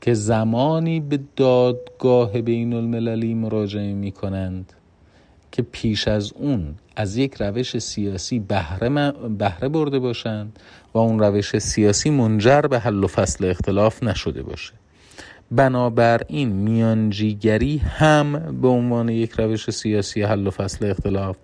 که 0.00 0.14
زمانی 0.14 1.00
به 1.00 1.20
دادگاه 1.36 2.40
بین 2.40 2.72
المللی 2.72 3.34
مراجعه 3.34 3.94
می 3.94 4.12
کنند 4.12 4.72
که 5.54 5.62
پیش 5.62 6.08
از 6.08 6.32
اون 6.32 6.74
از 6.96 7.16
یک 7.16 7.34
روش 7.34 7.78
سیاسی 7.78 8.38
بهره, 8.38 9.12
بهره 9.28 9.68
برده 9.68 9.98
باشند 9.98 10.58
و 10.94 10.98
اون 10.98 11.18
روش 11.18 11.58
سیاسی 11.58 12.10
منجر 12.10 12.60
به 12.60 12.78
حل 12.78 13.04
و 13.04 13.06
فصل 13.06 13.44
اختلاف 13.44 14.02
نشده 14.02 14.42
باشه. 14.42 14.72
بنابراین 15.50 16.48
میانجیگری 16.48 17.76
هم 17.76 18.58
به 18.62 18.68
عنوان 18.68 19.08
یک 19.08 19.32
روش 19.32 19.70
سیاسی 19.70 20.22
حل 20.22 20.46
و 20.46 20.50
فصل 20.50 20.90
اختلاف 20.90 21.36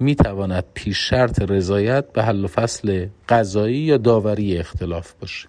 می 0.00 0.14
تواند 0.14 0.64
پیش 0.74 0.98
شرط 0.98 1.42
رضایت 1.42 2.12
به 2.12 2.22
حل 2.22 2.44
و 2.44 2.48
فصل 2.48 3.06
قضایی 3.28 3.78
یا 3.78 3.96
داوری 3.96 4.58
اختلاف 4.58 5.12
باشه. 5.20 5.48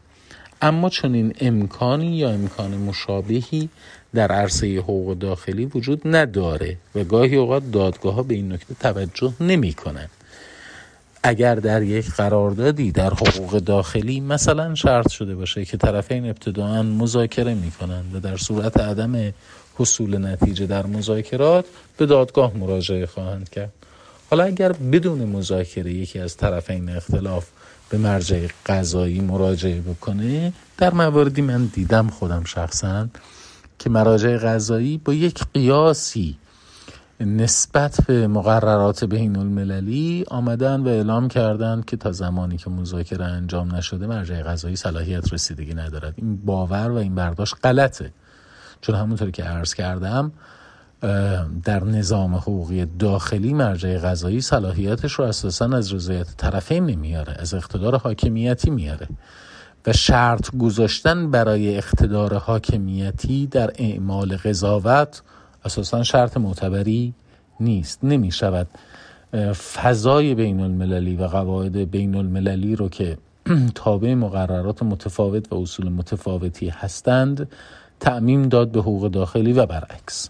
اما 0.62 0.90
چنین 0.90 1.34
امکانی 1.42 2.18
یا 2.18 2.30
امکان 2.30 2.78
مشابهی 2.78 3.70
در 4.16 4.32
عرصه 4.32 4.78
حقوق 4.78 5.18
داخلی 5.18 5.66
وجود 5.66 6.02
نداره 6.06 6.78
و 6.96 7.04
گاهی 7.04 7.36
اوقات 7.36 7.72
دادگاه 7.72 8.14
ها 8.14 8.24
به 8.24 8.34
این 8.34 8.52
نکته 8.52 8.74
توجه 8.80 9.34
نمی 9.40 9.74
کنند 9.74 10.10
اگر 11.24 11.56
در 11.56 11.84
یک 11.84 12.12
قراردادی 12.12 12.92
در 12.92 13.14
حقوق 13.14 13.58
داخلی 13.58 14.20
مثلا 14.20 14.76
شرط 14.76 15.10
شده 15.12 15.36
باشه 15.36 15.66
که 15.66 15.78
طرفین 15.78 16.26
ابتداعا 16.26 16.84
مذاکره 16.84 17.54
می 17.54 17.72
کنند 17.72 18.16
و 18.16 18.20
در 18.20 18.38
صورت 18.38 18.78
عدم 18.78 19.34
حصول 19.78 20.26
نتیجه 20.28 20.66
در 20.66 20.86
مذاکرات 20.86 21.66
به 21.98 22.06
دادگاه 22.06 22.58
مراجعه 22.58 23.06
خواهند 23.06 23.50
کرد. 23.50 23.74
حالا 24.30 24.44
اگر 24.44 24.72
بدون 24.72 25.26
مذاکره 25.26 25.94
یکی 25.94 26.20
از 26.20 26.38
طرفین 26.38 26.90
اختلاف 26.90 27.48
به 27.90 27.98
مرجع 27.98 28.48
قضایی 28.66 29.20
مراجعه 29.20 29.82
بکنه 29.82 30.54
در 30.78 30.94
مواردی 30.94 31.42
من 31.42 31.66
دیدم 31.66 32.08
خودم 32.08 32.44
شخصا 32.44 33.08
که 33.80 33.90
مراجع 33.90 34.38
قضایی 34.38 34.98
با 34.98 35.14
یک 35.14 35.44
قیاسی 35.54 36.38
نسبت 37.20 37.98
به 38.08 38.28
مقررات 38.28 39.04
بین 39.04 39.36
المللی 39.36 40.26
آمدن 40.28 40.82
و 40.82 40.88
اعلام 40.88 41.28
کردند 41.28 41.86
که 41.86 41.98
تا 41.98 42.12
زمانی 42.12 42.58
که 42.58 42.70
مذاکره 42.70 43.26
انجام 43.26 43.76
نشده 43.76 44.08
مرجع 44.08 44.42
قضایی 44.44 44.76
صلاحیت 44.76 45.34
رسیدگی 45.34 45.74
ندارد. 45.74 46.14
این 46.18 46.36
باور 46.46 46.92
و 46.92 46.96
این 46.96 47.16
برداشت 47.16 47.56
غلطه. 47.64 48.12
چون 48.82 48.96
همونطور 48.96 49.32
که 49.32 49.44
عرض 49.44 49.74
کردم 49.74 50.32
در 51.64 51.84
نظام 51.84 52.36
حقوقی 52.36 52.86
داخلی 52.86 53.54
مرجع 53.54 53.98
قضایی 53.98 54.42
صلاحیتش 54.42 55.14
رو 55.14 55.26
اساسا 55.26 55.66
از 55.66 55.94
رضایت 55.94 56.38
طرفین 56.38 56.86
نمیاره 56.86 57.36
از 57.40 57.54
اقتدار 57.54 57.98
حاکمیتی 57.98 58.70
میاره. 58.70 59.08
و 59.88 59.94
شرط 59.94 60.56
گذاشتن 60.58 61.32
برای 61.32 61.78
اقتدار 61.78 62.34
حاکمیتی 62.34 63.48
در 63.48 63.72
اعمال 63.76 64.38
قضاوت 64.38 65.22
اساسا 65.66 66.04
شرط 66.04 66.38
معتبری 66.38 67.14
نیست 67.60 68.00
نمی 68.04 68.32
شود. 68.32 68.68
فضای 69.74 70.36
بین 70.36 70.60
المللی 70.60 71.16
و 71.16 71.28
قواعد 71.28 71.92
بین 71.92 72.16
المللی 72.16 72.76
رو 72.76 72.90
که 72.90 73.18
تابع 73.76 74.14
مقررات 74.14 74.84
متفاوت 74.84 75.54
و 75.54 75.56
اصول 75.56 75.90
متفاوتی 75.90 76.70
هستند 76.70 77.48
تعمیم 78.00 78.50
داد 78.50 78.72
به 78.72 78.80
حقوق 78.80 79.12
داخلی 79.12 79.54
و 79.54 79.66
برعکس. 79.66 80.30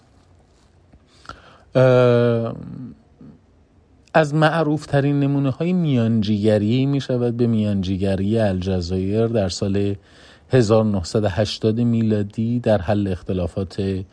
از 4.17 4.33
معروف 4.33 4.85
ترین 4.85 5.19
نمونه 5.19 5.49
های 5.49 5.73
میانجیگری 5.73 6.85
می 6.85 7.01
شود 7.01 7.37
به 7.37 7.47
میانجیگری 7.47 8.39
الجزایر 8.39 9.27
در 9.27 9.49
سال 9.49 9.95
1980 10.49 11.79
میلادی 11.79 12.59
در 12.59 12.81
حل 12.81 13.07
اختلافات 13.07 14.03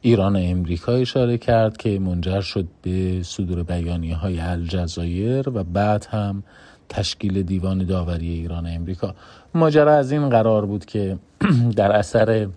ایران 0.00 0.36
و 0.36 0.38
امریکا 0.38 0.92
اشاره 0.92 1.38
کرد 1.38 1.76
که 1.76 1.98
منجر 1.98 2.40
شد 2.40 2.68
به 2.82 3.22
صدور 3.22 3.62
بیانیه 3.62 4.16
های 4.16 4.40
الجزایر 4.40 5.48
و 5.48 5.64
بعد 5.64 6.06
هم 6.10 6.42
تشکیل 6.88 7.42
دیوان 7.42 7.84
داوری 7.84 8.28
ایران 8.28 8.66
و 8.66 8.68
امریکا. 8.68 9.14
ماجرا 9.54 9.94
از 9.94 10.12
این 10.12 10.28
قرار 10.28 10.66
بود 10.66 10.84
که 10.84 11.18
در 11.76 11.92
اثر 11.92 12.48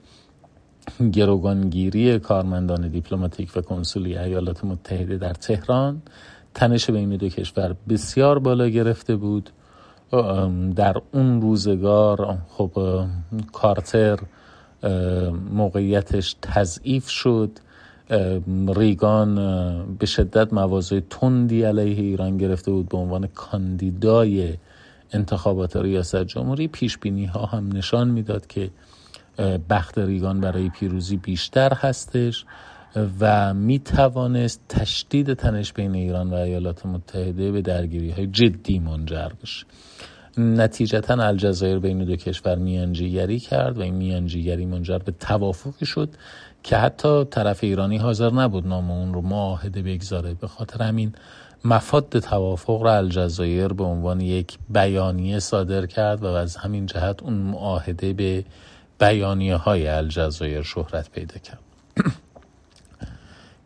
گروگانگیری 1.14 2.20
کارمندان 2.20 2.88
دیپلماتیک 2.88 3.52
و 3.58 3.62
کنسولی 3.62 4.18
ایالات 4.18 4.66
متحده 4.66 5.18
در 5.18 5.34
تهران 5.34 6.02
تنش 6.56 6.90
بین 6.90 7.16
دو 7.16 7.30
کشور 7.30 7.76
بسیار 7.90 8.40
بالا 8.40 8.68
گرفته 8.68 9.16
بود. 9.16 9.50
در 10.76 11.02
اون 11.12 11.42
روزگار 11.42 12.38
خب 12.50 13.06
کارتر 13.54 14.20
موقعیتش 15.52 16.36
تضعیف 16.42 17.10
شد. 17.10 17.52
ریگان 18.76 19.36
به 20.00 20.06
شدت 20.06 20.54
مواضع 20.54 21.00
تندی 21.10 21.64
علیه 21.64 22.02
ایران 22.02 22.38
گرفته 22.38 22.72
بود 22.72 22.90
به 22.90 22.98
عنوان 22.98 23.28
کاندیدای 23.28 24.54
انتخابات 25.12 25.76
ریاست 25.76 26.24
جمهوری. 26.24 26.68
پیش 26.68 26.98
بینی 26.98 27.26
ها 27.26 27.46
هم 27.46 27.70
نشان 27.74 28.10
می‌داد 28.10 28.48
که 28.48 28.70
بخت 29.70 29.98
ریگان 29.98 30.40
برای 30.40 30.70
پیروزی 30.70 31.18
بیشتر 31.18 31.74
هستش. 31.74 32.46
و 33.20 33.54
می 33.54 33.80
توانست 33.80 34.62
تشدید 34.70 35.34
تنش 35.34 35.74
بین 35.74 35.96
ایران 35.96 36.30
و 36.30 36.34
ایالات 36.34 36.86
متحده 36.86 37.52
به 37.52 37.62
درگیری 37.62 38.12
های 38.12 38.28
جدی 38.28 38.80
منجر 38.80 39.30
بشه. 39.44 39.66
نتیجتا 40.38 41.24
الجزایر 41.24 41.80
بین 41.80 42.06
دو 42.06 42.16
کشور 42.16 42.56
میانجیگری 42.56 43.40
کرد 43.40 43.78
و 43.78 43.82
این 43.82 43.94
میانجیگری 43.94 44.66
منجر 44.66 44.98
به 44.98 45.12
توافقی 45.12 45.86
شد 45.86 46.10
که 46.64 46.78
حتی 46.78 47.26
طرف 47.26 47.64
ایرانی 47.64 47.98
حاضر 47.98 48.30
نبود 48.30 48.68
نام 48.68 48.92
اون 48.92 49.14
رو 49.14 49.22
معاهده 49.22 49.82
بگذاره. 49.82 50.34
به 50.34 50.48
خاطر 50.48 50.84
همین 50.84 51.14
مفاد 51.66 52.20
توافق 52.20 52.82
را 52.82 52.98
الجزایر 52.98 53.68
به 53.68 53.84
عنوان 53.84 54.22
یک 54.22 54.58
بیانیه 54.70 55.40
صادر 55.40 55.86
کرد 55.86 56.24
و 56.24 56.28
از 56.28 56.56
همین 56.56 56.86
جهت 56.86 57.24
اون 57.24 57.34
معاهده 57.34 58.14
به 58.14 58.46
بیانیه 59.00 59.56
های 59.56 59.88
الجزایر 59.88 60.62
شهرت 60.62 61.12
پیدا 61.12 61.38
کرد. 61.38 61.60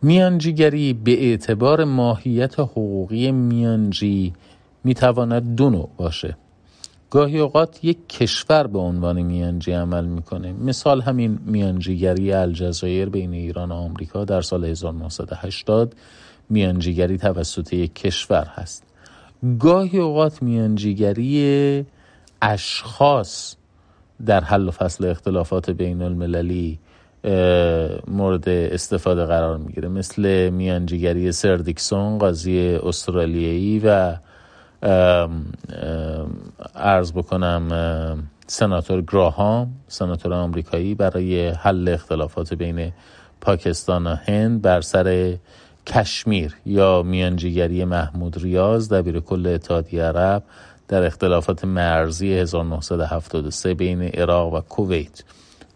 میانجیگری 0.01 0.94
به 0.94 1.24
اعتبار 1.24 1.84
ماهیت 1.84 2.60
حقوقی 2.60 3.32
میانجی 3.32 4.34
می‌تواند 4.84 5.56
دو 5.56 5.70
نوع 5.70 5.89
باشه. 5.98 6.38
گاهی 7.10 7.39
اوقات 7.39 7.84
یک 7.84 8.10
کشور 8.10 8.68
به 8.68 8.79
عنوان 8.79 9.22
میانجی 9.22 9.72
عمل 9.72 10.05
می‌کنه. 10.05 10.53
مثال 10.53 11.01
همین 11.01 11.40
میانجیگری 11.46 12.33
الجزایر 12.33 13.09
بین 13.09 13.33
ایران 13.33 13.72
و 13.72 13.75
آمریکا 13.75 14.25
در 14.25 14.42
سال 14.42 14.66
1980 14.66 15.96
میانجیگری 16.50 17.18
توسط 17.18 17.74
یک 17.74 17.96
کشور 17.96 18.48
هست. 18.53 18.83
گاهی 19.59 20.00
اوقات 20.00 20.44
میانجیگری 20.44 21.85
اشخاص 22.42 23.55
در 24.25 24.44
حل 24.44 24.68
و 24.68 24.72
فصل 24.72 25.05
اختلافات 25.05 25.70
بین 25.70 26.01
المللی 26.01 26.79
مورد 28.08 28.50
استفاده 28.50 29.25
قرار 29.25 29.58
می‌گیره. 29.58 29.88
مثل 29.90 30.50
میانجیگری 30.50 31.32
سردیکسون 31.32 32.18
قاضی 32.18 32.79
استرالیایی 32.84 33.82
و 33.86 34.16
ارز 36.75 37.14
بکنم 37.14 38.29
سناتور 38.48 39.01
گراهام 39.01 39.74
سناتور 39.88 40.34
آمریکایی 40.34 40.96
برای 40.96 41.48
حل 41.48 41.90
اختلافات 41.90 42.53
بین 42.53 42.92
پاکستان 43.42 44.08
و 44.08 44.16
هند 44.16 44.62
بر 44.62 44.82
سر 44.82 45.38
کشمیر 45.88 46.55
یا 46.66 47.03
میانجیگری 47.03 47.86
محمود 47.86 48.44
ریاض 48.44 48.94
دبیر 48.94 49.20
کل 49.20 49.48
اتحادیه 49.48 50.03
عرب 50.03 50.44
در 50.88 51.03
اختلافات 51.03 51.66
مرزی 51.66 52.34
1973 52.34 53.74
بین 53.74 54.01
عراق 54.01 54.53
و 54.53 54.62
کویت. 54.62 55.24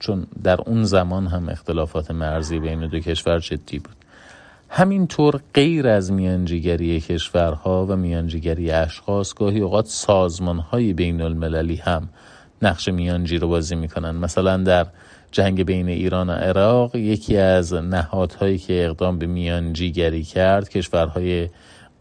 چون 0.04 0.28
در 0.44 0.62
اون 0.62 0.84
زمان 0.84 1.28
هم 1.28 1.50
اختلافات 1.50 2.12
مرزی 2.12 2.60
بین 2.60 2.88
دو 2.88 3.00
کشور 3.00 3.40
جدی 3.40 3.80
بود. 3.80 3.96
همینطور 4.70 5.40
غیر 5.54 5.88
از 5.88 6.12
میانجیگری 6.12 7.02
کشورها 7.02 7.86
و 7.90 7.96
میانجیگری 7.96 8.72
اشخاص 8.72 9.34
گاهی 9.34 9.60
اوقات 9.60 9.86
سازمان 9.86 10.60
های 10.60 10.94
بین 10.94 11.22
المللی 11.22 11.76
هم 11.76 12.10
نقش 12.62 12.88
میانجی 12.88 13.38
رو 13.38 13.48
بازی 13.48 13.76
می‌کنن. 13.76 14.12
مثلا 14.12 14.58
در 14.58 14.88
جنگ 15.32 15.64
بین 15.64 15.88
ایران 15.88 16.30
و 16.30 16.34
عراق 16.34 16.96
یکی 16.96 17.38
از 17.38 17.74
نهادهایی 17.74 18.58
که 18.58 18.86
اقدام 18.86 19.18
به 19.18 19.28
میانجیگری 19.28 20.24
کرد 20.24 20.70
کشورهای 20.70 21.50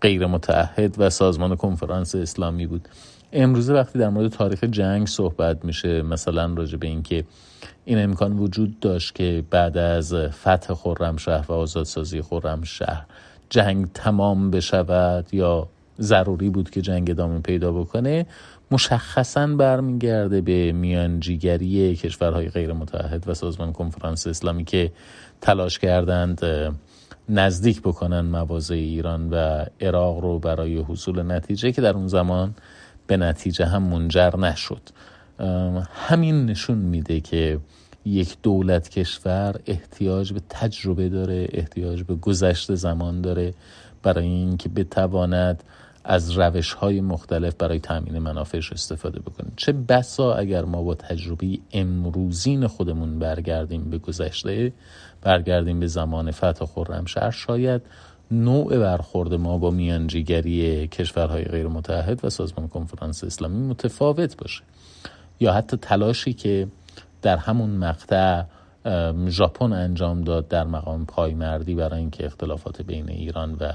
غیر 0.01 0.27
متعهد 0.27 0.95
و 0.99 1.11
سازمان 1.11 1.57
کنفرانس 1.57 2.15
اسلامی 2.15 2.67
بود. 2.67 2.89
امروزه 3.33 3.75
وقتی 3.75 3.99
در 3.99 4.09
مورد 4.09 4.33
تاریخ 4.33 4.65
جنگ 4.65 5.07
صحبت 5.07 5.65
میشه 5.65 6.03
مثلا 6.03 6.55
راجع 6.55 6.79
به 6.79 6.87
اینکه 6.87 7.25
این 7.85 7.99
امکان 7.99 8.33
وجود 8.33 8.81
داشت 8.81 9.15
که 9.15 9.45
بعد 9.51 9.79
از 9.79 10.15
فتح 10.15 10.75
خرمشهر 10.75 11.45
و 11.49 11.53
آزادسازی 11.53 12.23
خرمشهر 12.23 13.07
جنگ 13.51 13.93
تمام 13.95 14.51
بشود 14.51 15.35
یا 15.35 15.69
ضروری 16.01 16.51
بود 16.51 16.71
که 16.71 16.81
جنگ 16.81 17.11
ادامه 17.11 17.41
پیدا 17.41 17.73
بکنه 17.73 18.27
مشخصا 18.71 19.47
برمیگرده 19.47 20.41
به 20.41 20.73
میانجیگری 20.73 21.97
کشورهای 21.97 22.49
غیر 22.49 22.73
متحد 22.73 23.29
و 23.29 23.35
سازمان 23.35 23.73
کنفرانس 23.73 24.27
اسلامی 24.27 24.65
که 24.65 24.93
تلاش 25.41 25.79
کردند 25.79 26.41
نزدیک 27.29 27.83
بکنن 27.83 28.21
مواضع 28.21 28.75
ایران 28.75 29.31
و 29.31 29.65
عراق 29.81 30.19
رو 30.19 30.39
برای 30.39 30.79
حصول 30.79 31.23
نتیجه 31.33 31.73
که 31.73 31.81
در 31.81 31.95
اون 31.95 32.07
زمان 32.07 32.55
به 33.07 33.17
نتیجه 33.17 33.67
هم 33.67 33.83
منجر 33.83 34.37
نشد. 34.37 34.83
همین 35.93 36.47
نشون 36.47 36.79
میده 36.79 37.21
که 37.21 37.59
یک 38.05 38.37
دولت 38.43 38.89
کشور 38.89 39.61
احتیاج 39.67 40.33
به 40.33 40.41
تجربه 40.49 41.09
داره 41.09 41.49
احتیاج 41.53 42.03
به 42.03 42.15
گذشت 42.15 42.75
زمان 42.75 43.21
داره 43.21 43.55
برای 44.03 44.27
اینکه 44.27 44.69
بتواند 44.69 45.65
از 46.05 46.31
روش 46.31 46.73
های 46.73 47.01
مختلف 47.01 47.55
برای 47.55 47.79
تامین 47.79 48.19
منافعش 48.19 48.73
استفاده 48.73 49.21
بکنه. 49.21 49.49
چه 49.57 49.73
بسا 49.73 50.35
اگر 50.35 50.65
ما 50.65 50.83
با 50.83 50.95
تجربه 50.95 51.59
امروزین 51.73 52.67
خودمون 52.67 53.19
برگردیم 53.19 53.91
به 53.91 53.99
گذشته 53.99 54.73
برگردیم 55.23 55.81
به 55.81 55.87
زمان 55.87 56.31
فتح 56.31 56.65
خرمشهر 56.65 57.31
شاید 57.31 57.83
نوع 58.31 58.79
برخورد 58.79 59.35
ما 59.35 59.59
با 59.59 59.71
میانجیگری 59.71 60.89
کشورهای 60.89 61.45
غیر 61.45 61.69
متحد 61.69 62.25
و 62.25 62.31
سازمان 62.31 62.69
کنفرانس 62.69 63.25
اسلامی 63.25 63.67
متفاوت 63.67 64.37
باشه. 64.37 64.63
یا 65.43 65.53
حتی 65.53 65.77
تلاشی 65.77 66.33
که 66.33 66.69
در 67.23 67.37
همون 67.37 67.71
مقطع 67.71 68.43
ژاپن 69.29 69.73
انجام 69.73 70.21
داد 70.21 70.49
در 70.49 70.65
مقام 70.65 71.07
پایمردی 71.07 71.75
برای 71.75 72.01
اینکه 72.01 72.27
اختلافات 72.27 72.83
بین 72.83 73.09
ایران 73.09 73.55
و 73.61 73.73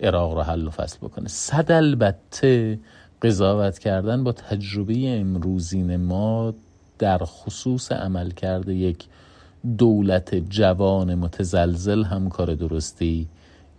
عراق 0.00 0.34
رو 0.34 0.42
حل 0.42 0.66
و 0.66 0.70
فصل 0.70 0.98
بکنه. 0.98 1.28
صد 1.28 1.72
البته 1.72 2.78
قضاوت 3.22 3.78
کردن 3.78 4.24
با 4.24 4.32
تجربه 4.32 4.94
امروزین 5.20 5.96
ما 5.96 6.54
در 6.98 7.18
خصوص 7.18 7.92
عمل 7.92 8.30
کرده 8.30 8.74
یک 8.74 9.04
دولت 9.78 10.34
جوان 10.34 11.14
متزلزل 11.14 12.04
هم 12.04 12.28
کار 12.28 12.54
درستی 12.54 13.28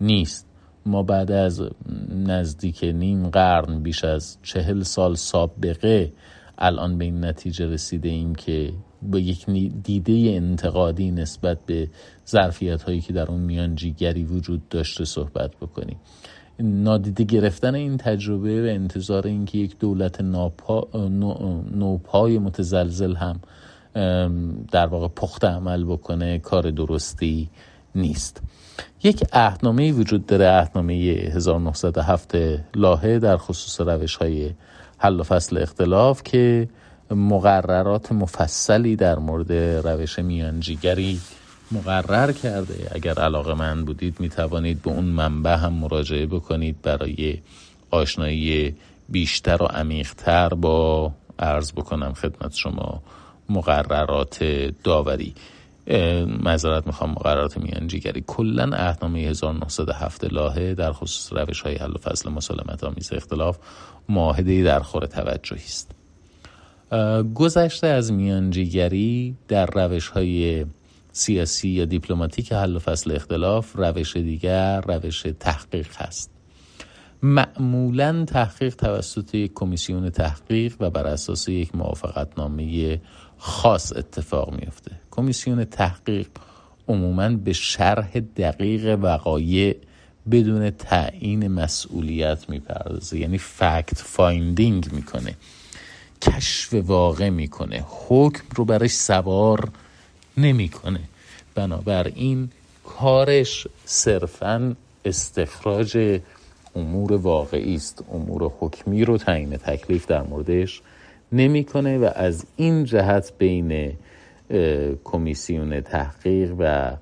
نیست. 0.02 0.46
ما 0.86 1.04
بعد 1.04 1.32
از 1.32 1.62
نزدیک 2.10 2.84
نیم 2.84 3.30
قرن 3.30 3.80
بیش 3.80 4.04
از 4.04 4.38
چهل 4.44 4.84
سال 4.84 5.16
سابقه 5.16 6.14
الان 6.60 6.98
به 6.98 7.06
این 7.06 7.26
نتیجه 7.26 7.66
رسیده 7.66 8.10
ایم 8.10 8.36
که 8.36 8.74
با 9.02 9.20
یک 9.20 9.46
دیده 9.84 10.14
انتقادی 10.14 11.12
نسبت 11.12 11.58
به 11.66 11.90
ظرفیت 12.28 12.82
هایی 12.82 13.02
که 13.02 13.14
در 13.14 13.32
اون 13.32 13.40
میانجیگری 13.40 14.24
وجود 14.24 14.70
داشته 14.70 15.06
صحبت 15.06 15.56
بکنیم. 15.56 15.98
نادیده 16.60 17.24
گرفتن 17.24 17.76
این 17.76 17.98
تجربه 17.98 18.64
و 18.64 18.66
انتظار 18.66 19.28
اینکه 19.28 19.58
یک 19.58 19.80
دولت 19.80 20.22
ناپا، 20.22 21.08
نوپای 21.72 22.40
متزلزل 22.40 23.16
هم 23.16 23.40
در 24.72 24.86
واقع 24.86 25.08
پخت 25.08 25.46
عمل 25.46 25.86
بکنه 25.86 26.40
کار 26.40 26.72
درستی 26.72 27.50
نیست. 27.96 28.42
یک 29.04 29.24
اهنامه 29.34 29.92
وجود 29.92 30.26
داره 30.26 30.46
اهنامه 30.46 30.94
1907 30.94 32.36
لاهه 32.76 33.20
در 33.20 33.38
خصوص 33.38 33.82
روش 33.88 34.16
های 34.16 34.52
حل 35.00 35.20
و 35.20 35.24
فصل 35.24 35.58
اختلاف 35.58 36.24
که 36.24 36.68
مقررات 37.12 38.12
مفصلی 38.12 38.96
در 38.96 39.20
مورد 39.20 39.52
روش 39.88 40.20
میانجیگری 40.20 41.20
مقرر 41.72 42.32
کرده. 42.32 42.92
اگر 42.92 43.14
علاقه 43.14 43.54
من 43.54 43.86
بودید 43.86 44.20
می 44.20 44.30
توانید 44.30 44.82
به 44.82 44.92
اون 44.92 45.06
منبع 45.06 45.56
هم 45.56 45.74
مراجعه 45.74 46.26
بکنید 46.26 46.82
برای 46.82 47.38
آشنایی 47.92 48.76
بیشتر 49.10 49.64
و 49.64 49.66
عمیقتر 49.66 50.50
با 50.50 51.12
عرض 51.40 51.72
بکنم 51.72 52.14
خدمت 52.14 52.54
شما 52.54 53.02
مقررات 53.50 54.44
داوری. 54.84 55.34
معذرت 56.44 56.88
می‌خوام 56.88 57.12
مقررات 57.12 57.58
میانجیگری 57.58 58.24
کلا 58.28 58.76
اهنامه 58.78 59.20
1907 59.20 60.24
لاهه 60.24 60.74
در 60.74 60.92
خصوص 60.92 61.34
روش 61.34 61.62
های 61.62 61.76
حل 61.76 61.92
و 61.92 61.98
فصل 61.98 62.30
مسالمت 62.30 62.84
آمیز 62.84 63.14
اختلاف 63.14 63.58
معاهده 64.10 64.64
در 64.64 64.80
خور 64.80 65.06
توجهی 65.06 65.64
است. 65.66 65.92
گذشته 67.36 67.88
از 67.88 68.12
میانجیگری 68.12 69.36
در 69.48 69.66
روش 69.66 70.08
های 70.08 70.66
سیاسی 71.12 71.70
یا 71.70 71.86
دیپلماتیک 71.86 72.54
حل 72.54 72.76
و 72.76 72.80
فصل 72.80 73.16
اختلاف 73.16 73.76
روش 73.76 74.18
دیگر 74.18 74.82
روش 74.82 75.26
تحقیق 75.40 75.88
هست. 75.98 76.32
معمولا 77.24 78.26
تحقیق 78.26 78.76
توسط 78.76 79.36
یک 79.36 79.52
کمیسیون 79.56 80.10
تحقیق 80.10 80.76
و 80.80 80.90
بر 80.90 81.08
اساس 81.08 81.50
یک 81.50 81.76
موافقتنامه 81.76 83.00
خاص 83.38 83.94
اتفاق 83.96 84.54
میفته 84.54 84.92
کمیسیون 85.20 85.66
تحقیق 85.66 86.28
عموما 86.88 87.30
به 87.30 87.54
شرح 87.54 88.20
دقیق 88.20 89.00
وقایع 89.02 89.76
بدون 90.32 90.70
تعیین 90.70 91.48
مسئولیت 91.48 92.50
می‌پردازه. 92.50 93.20
یعنی 93.20 93.38
fact 93.38 93.98
finding 93.98 94.94
می‌کنه 94.94 95.36
کشف 96.22 96.74
واقع 96.74 97.30
می‌کنه 97.30 97.86
حکم 98.08 98.44
رو 98.56 98.66
برش 98.66 98.92
سوار 98.92 99.70
نمی‌کنه. 100.38 101.00
بنابراین 101.56 102.50
کارش 102.84 103.68
صرفا 103.86 104.76
استخراج 105.06 106.20
امور 106.76 107.14
واقعی 107.14 107.76
است. 107.76 108.04
امور 108.14 108.52
حکمی 108.60 109.06
رو 109.06 109.18
تعیین 109.18 109.58
تکلیف 109.58 110.08
در 110.08 110.22
موردش 110.22 110.82
نمی‌کنه 111.32 111.98
و 111.98 112.10
از 112.16 112.46
این 112.56 112.86
جهت 112.86 113.34
بین 113.38 113.94
کمیسیون 115.04 115.82
تحقیق 115.82 116.56
و 116.60 116.96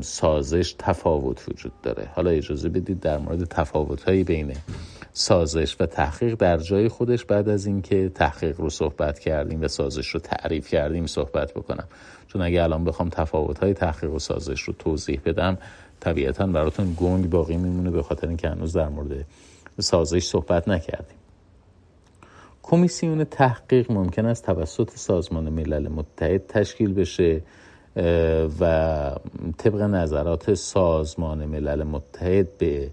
سازش 0.00 0.74
تفاوت 0.78 1.48
وجود 1.48 1.72
داره. 1.82 2.08
حالا 2.14 2.30
اجازه 2.30 2.68
بدید 2.68 3.00
در 3.00 3.18
مورد 3.18 3.44
تفاوت 3.44 4.08
بین 4.08 4.52
سازش 5.12 5.76
و 5.80 5.86
تحقیق 5.86 6.34
در 6.34 6.56
جای 6.56 6.88
خودش 6.88 7.24
بعد 7.24 7.48
از 7.48 7.66
اینکه 7.66 8.08
تحقیق 8.14 8.60
رو 8.60 8.70
صحبت 8.70 9.18
کردیم 9.18 9.62
و 9.62 9.68
سازش 9.68 10.08
رو 10.08 10.20
تعریف 10.20 10.68
کردیم 10.68 11.06
صحبت 11.06 11.52
بکنم. 11.54 11.84
چون 12.26 12.42
اگه 12.42 12.62
الان 12.62 12.84
بخوام 12.84 13.08
تفاوت 13.08 13.58
های 13.58 13.74
تحقیق 13.74 14.12
و 14.12 14.18
سازش 14.18 14.60
رو 14.60 14.74
توضیح 14.78 15.20
بدم 15.24 15.58
طبیعتا 16.00 16.46
براتون 16.46 16.96
گنگ 17.00 17.30
باقی 17.30 17.56
میمونه 17.56 17.90
به 17.90 18.02
خاطر 18.02 18.28
اینکه 18.28 18.48
هنوز 18.48 18.72
در 18.72 18.88
مورد 18.88 19.24
سازش 19.80 20.24
صحبت 20.24 20.68
نکردیم. 20.68 21.16
کمیسیون 22.68 23.24
تحقیق 23.24 23.92
ممکن 23.92 24.26
است 24.26 24.46
توسط 24.46 24.90
سازمان 24.90 25.48
ملل 25.48 25.88
متحد 25.88 26.46
تشکیل 26.46 26.94
بشه 26.94 27.42
و 28.60 29.12
طبق 29.58 29.82
نظرات 29.82 30.54
سازمان 30.54 31.46
ملل 31.46 31.82
متحد 31.82 32.58
به 32.58 32.90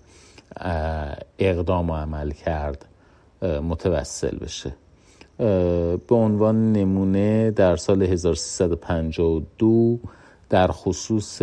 اقدام 1.39 1.89
و 1.89 1.95
عمل 1.95 2.31
کرد 2.31 2.85
متوسل 3.41 4.37
بشه. 4.37 4.73
به 6.07 6.15
عنوان 6.15 6.71
نمونه 6.73 7.51
در 7.51 7.75
سال 7.75 8.03
1352 8.03 9.99
در 10.49 10.67
خصوص 10.67 11.41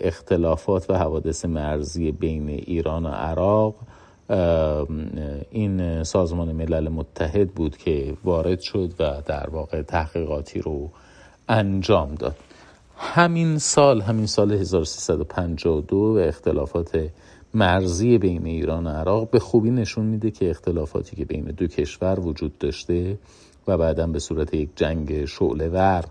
اختلافات 0.00 0.90
و 0.90 0.94
حوادث 0.94 1.44
مرزی 1.44 2.12
بین 2.12 2.48
ایران 2.48 3.06
و 3.06 3.08
عراق 3.08 3.74
این 5.50 6.04
سازمان 6.04 6.52
ملل 6.52 6.88
متحد 6.88 7.50
بود 7.50 7.76
که 7.76 8.16
وارد 8.24 8.60
شد 8.60 8.94
و 8.98 9.22
در 9.26 9.50
واقع 9.50 9.82
تحقیقاتی 9.82 10.60
رو 10.60 10.90
انجام 11.48 12.14
داد. 12.14 12.36
همین 12.96 13.58
سال 13.58 14.00
همین 14.00 14.26
سال 14.26 14.52
1352 14.52 15.96
و 15.96 16.18
اختلافات 16.18 17.10
مرزی 17.54 18.18
بین 18.18 18.46
ایران 18.46 18.86
و 18.86 18.90
عراق 18.90 19.30
به 19.30 19.38
خوبی 19.38 19.70
نشون 19.70 20.06
میده 20.06 20.30
که 20.30 20.50
اختلافاتی 20.50 21.16
که 21.16 21.24
بین 21.24 21.44
دو 21.44 21.66
کشور 21.66 22.20
وجود 22.20 22.58
داشته 22.58 23.18
و 23.68 23.78
بعدا 23.78 24.06
به 24.06 24.18
صورت 24.18 24.54
یک 24.54 24.68
جنگ 24.76 25.24
شعله 25.24 25.68
ور 25.68 26.04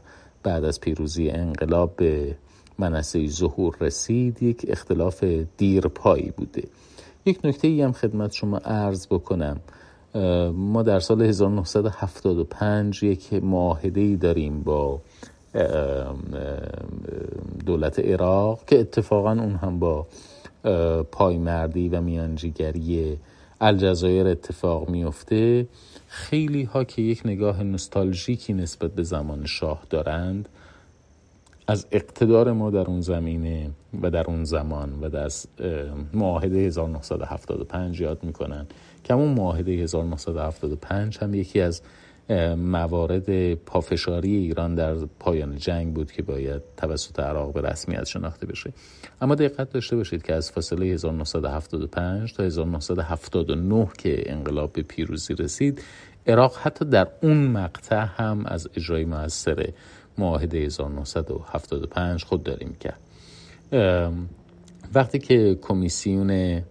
بعد 0.44 0.64
از 0.64 0.80
پیروزی 0.80 1.30
انقلاب 1.30 1.96
به 1.96 2.36
منصه 2.80 3.28
ظهور 3.28 3.76
رسید 3.82 4.44
یک 4.44 4.66
اختلاف 4.70 5.24
دیرپایی 5.58 6.34
بوده. 6.38 6.64
یک 7.26 7.40
نکته 7.44 7.68
ای 7.68 7.82
هم 7.82 7.92
خدمت 7.92 8.34
شما 8.34 8.58
عرض 8.58 9.08
بکنم. 9.08 9.60
ما 10.54 10.84
در 10.84 11.00
سال 11.00 11.22
1975 11.22 13.04
یک 13.04 13.34
معاهده 13.34 14.02
ای 14.02 14.16
داریم 14.16 14.64
با 14.64 15.02
دولت 17.66 18.00
عراق 18.00 18.66
که 18.68 18.80
اتفاقا 18.80 19.32
اون 19.32 19.56
هم 19.56 19.80
با 19.80 20.08
پایمردی 21.12 21.90
و 21.90 22.02
میانجیگری 22.02 23.18
الجزایر 23.62 24.28
اتفاق 24.28 24.90
میفته. 24.90 25.68
خیلی 26.08 26.64
ها 26.64 26.84
که 26.84 27.02
یک 27.02 27.22
نگاه 27.26 27.64
نستالژیکی 27.64 28.54
نسبت 28.54 28.92
به 28.92 29.04
زمان 29.04 29.46
شاه 29.46 29.84
دارند 29.90 30.50
از 31.70 31.86
اقتدار 31.92 32.52
ما 32.52 32.70
در 32.70 32.88
اون 32.88 33.02
زمینه 33.02 33.70
و 34.02 34.10
در 34.12 34.28
اون 34.28 34.44
زمان 34.44 35.00
و 35.02 35.10
در 35.10 35.30
معاهده 36.14 36.58
1975 36.58 38.02
یاد 38.02 38.24
می‌کنن. 38.24 38.68
که 39.04 39.14
همون 39.14 39.34
معاهده 39.34 39.72
1975 39.72 41.18
هم 41.18 41.34
یکی 41.34 41.62
از 41.62 41.82
موارد 42.58 43.54
پافشاری 43.54 44.36
ایران 44.36 44.76
در 44.76 44.96
پایان 44.96 45.58
جنگ 45.58 45.94
بود 45.94 46.12
که 46.12 46.22
باید 46.22 46.62
توسط 46.78 47.20
عراق 47.20 47.54
به 47.54 47.62
رسمیت 47.62 48.04
شناخته 48.04 48.46
بشه. 48.46 48.74
اما 49.22 49.36
دقت 49.36 49.70
داشته 49.70 49.96
باشید 49.96 50.24
که 50.24 50.34
از 50.34 50.52
فاصله 50.52 50.86
1975 50.86 52.34
تا 52.34 52.44
1979 52.44 53.88
که 53.98 54.32
انقلاب 54.32 54.74
به 54.74 54.82
پیروزی 54.82 55.34
رسید 55.34 55.82
عراق 56.28 56.58
حتی 56.62 56.86
در 56.86 57.08
اون 57.22 57.48
مقطع 57.48 58.06
هم 58.18 58.46
از 58.46 58.70
اجرای 58.76 59.06
موثر 59.06 59.70
معاهده 60.20 60.58
1975 60.58 62.24
خودداری 62.24 62.66
می‌کرد 62.66 63.00
وقتی 64.94 65.20
که 65.20 65.60
کمیسیون 65.62 66.62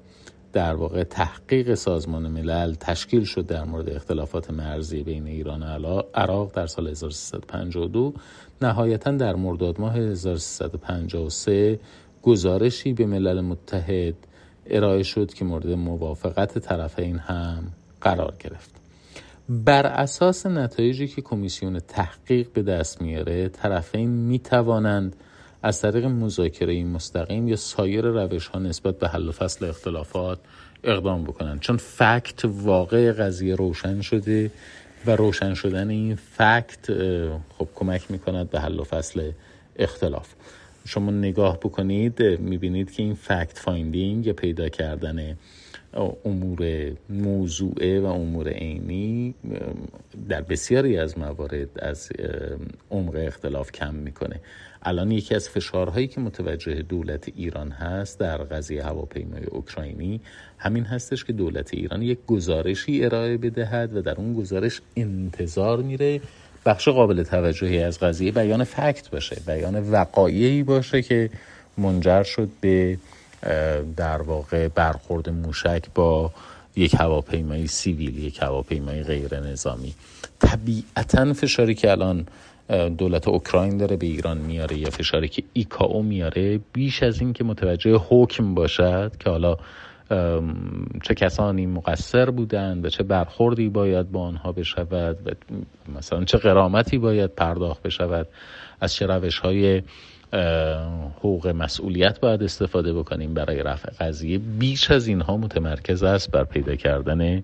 در 0.53 0.75
واقع 0.75 1.05
تحقیق 1.05 1.75
سازمان 1.75 2.29
ملل 2.29 2.75
تشکیل 2.75 3.25
شد 3.25 3.47
در 3.47 3.65
مورد 3.65 3.89
اختلافات 3.89 4.51
مرزی 4.51 5.03
بین 5.03 5.27
ایران 5.27 5.63
و 5.63 6.03
عراق 6.15 6.55
در 6.55 6.67
سال 6.67 6.89
1352 6.89 8.15
نهایتا 8.63 9.11
در 9.11 9.35
مرداد 9.35 9.81
ماه 9.81 9.97
1353 9.97 11.81
گزارشی 12.23 12.93
به 12.93 13.07
ملل 13.07 13.41
متحد 13.41 14.15
ارائه 14.67 15.03
شد 15.03 15.35
که 15.35 15.45
مورد 15.45 15.67
موافقت 15.67 16.59
طرفین 16.59 17.19
هم 17.19 17.73
قرار 18.01 18.35
گرفت. 18.39 18.78
بر 19.49 19.87
اساس 19.87 20.47
نتایجی 20.47 21.09
که 21.09 21.23
کمیسیون 21.23 21.79
تحقیق 21.79 22.53
به 22.53 22.63
دست 22.63 23.03
میاره 23.03 23.49
طرفین 23.49 24.09
می 24.09 24.39
توانند 24.39 25.17
از 25.63 25.81
طریق 25.81 26.05
مذاکره 26.05 26.85
مستقیم 26.85 27.49
یا 27.49 27.57
سایر 27.57 28.05
روش 28.05 28.47
ها 28.47 28.59
نسبت 28.59 28.99
به 28.99 29.09
حل 29.09 29.29
و 29.29 29.33
فصل 29.33 29.65
اختلافات 29.65 30.39
اقدام 30.85 31.25
بکنند. 31.25 31.61
چون 31.61 31.77
fact 31.77 32.45
واقع 32.45 33.13
قضیه 33.13 33.55
روشن 33.55 34.01
شده 34.01 34.51
و 35.07 35.17
روشن 35.17 35.55
شدن 35.55 35.91
این 35.91 36.15
fact 36.15 36.93
خب 37.59 37.69
کمک 37.75 38.11
می‌کند 38.11 38.51
به 38.51 38.61
حل 38.61 38.81
و 38.81 38.85
فصل 38.85 39.31
اختلاف. 39.77 40.35
شما 40.87 41.11
نگاه 41.11 41.57
بکنید 41.57 42.23
می‌بینید 42.23 42.91
که 42.91 43.03
این 43.03 43.15
fact 43.15 43.59
finding 43.59 44.27
یا 44.27 44.33
پیدا 44.33 44.69
کردن 44.69 45.37
امور 46.25 46.93
موضوعه 47.11 48.01
و 48.01 48.05
امور 48.05 48.49
عینی 48.49 49.35
در 50.29 50.41
بسیاری 50.41 50.99
از 50.99 51.19
موارد 51.19 51.69
از 51.79 52.09
عمق 52.91 53.15
اختلاف 53.15 53.73
کم 53.73 53.95
می‌کنه. 53.95 54.41
الان 54.83 55.11
یکی 55.11 55.35
از 55.35 55.49
فشارهایی 55.49 56.07
که 56.07 56.21
متوجه 56.21 56.75
دولت 56.75 57.29
ایران 57.37 57.71
هست 57.71 58.21
در 58.21 58.37
قضیه 58.37 58.85
هواپیمای 58.85 59.45
اوکراینی 59.45 60.21
همین 60.59 60.85
هستش 60.85 61.25
که 61.25 61.33
دولت 61.33 61.75
ایران 61.75 62.03
یک 62.03 62.19
گزارشی 62.27 63.05
ارائه 63.05 63.37
بدهد 63.37 63.97
و 63.97 64.03
در 64.03 64.15
اون 64.15 64.35
گزارش 64.35 64.81
انتظار 64.97 65.83
میره 65.83 66.21
بخش 66.67 66.89
قابل 66.89 67.23
توجهی 67.23 67.83
از 67.83 67.99
قضیه 67.99 68.33
بیان 68.33 68.65
فکت 68.65 69.11
باشه 69.11 69.37
بیان 69.47 69.91
وقایعی 69.91 70.63
باشه 70.63 71.03
که 71.03 71.31
منجر 71.79 72.23
شد 72.23 72.49
به 72.61 72.99
در 73.97 74.23
واقع 74.23 74.69
برخورد 74.69 75.31
موشک 75.31 75.85
با 75.95 76.33
یک 76.77 76.95
هواپیمای 76.95 77.67
سیویل 77.67 78.19
یک 78.19 78.43
هواپیمای 78.43 79.03
غیر 79.03 79.41
نظامی. 79.41 79.95
طبیعتا 80.39 81.33
فشاری 81.33 81.75
که 81.75 81.91
الان 81.91 82.27
دولت 82.99 83.29
اوکراین 83.29 83.77
داره 83.77 83.97
به 83.97 84.07
ایران 84.07 84.39
میاره 84.39 84.79
یا 84.79 84.91
فشاری 84.91 85.29
که 85.29 85.43
ایکاو 85.53 86.03
میاره 86.03 86.61
بیش 86.73 87.03
از 87.03 87.21
این 87.21 87.33
که 87.33 87.45
متوجه 87.45 88.01
حکم 88.09 88.55
باشد 88.55 89.13
که 89.21 89.31
حالا 89.31 89.57
چه 91.03 91.15
کسانی 91.17 91.67
مقصر 91.67 92.31
بودند 92.31 92.85
و 92.85 92.89
چه 92.89 93.03
برخوردی 93.03 93.69
باید 93.69 94.13
با 94.13 94.21
آنها 94.23 94.53
بشود 94.53 95.19
و 95.27 95.31
مثلا 95.99 96.25
چه 96.25 96.39
قرامتی 96.39 96.99
باید 96.99 97.35
پرداخت 97.35 97.83
بشود 97.83 98.27
از 98.81 98.95
چه 98.95 99.07
روش 99.07 99.39
های 99.39 99.83
حقوق 101.17 101.47
مسئولیت 101.47 102.21
باید 102.21 102.43
استفاده 102.43 102.93
بکنیم 102.93 103.35
برای 103.35 103.63
رفع 103.63 103.91
قضیه. 104.01 104.39
بیش 104.39 104.91
از 104.91 105.07
اینها 105.07 105.37
متمرکز 105.37 106.03
است 106.03 106.31
بر 106.31 106.45
پیدا 106.45 106.77
کردن 106.77 107.43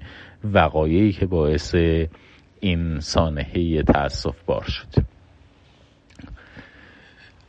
وقایعی 0.52 1.12
که 1.12 1.26
باعث 1.26 1.74
این 2.60 3.00
سانحه 3.00 3.82
تأصف 3.82 4.36
بار 4.46 4.64
شد. 4.64 5.04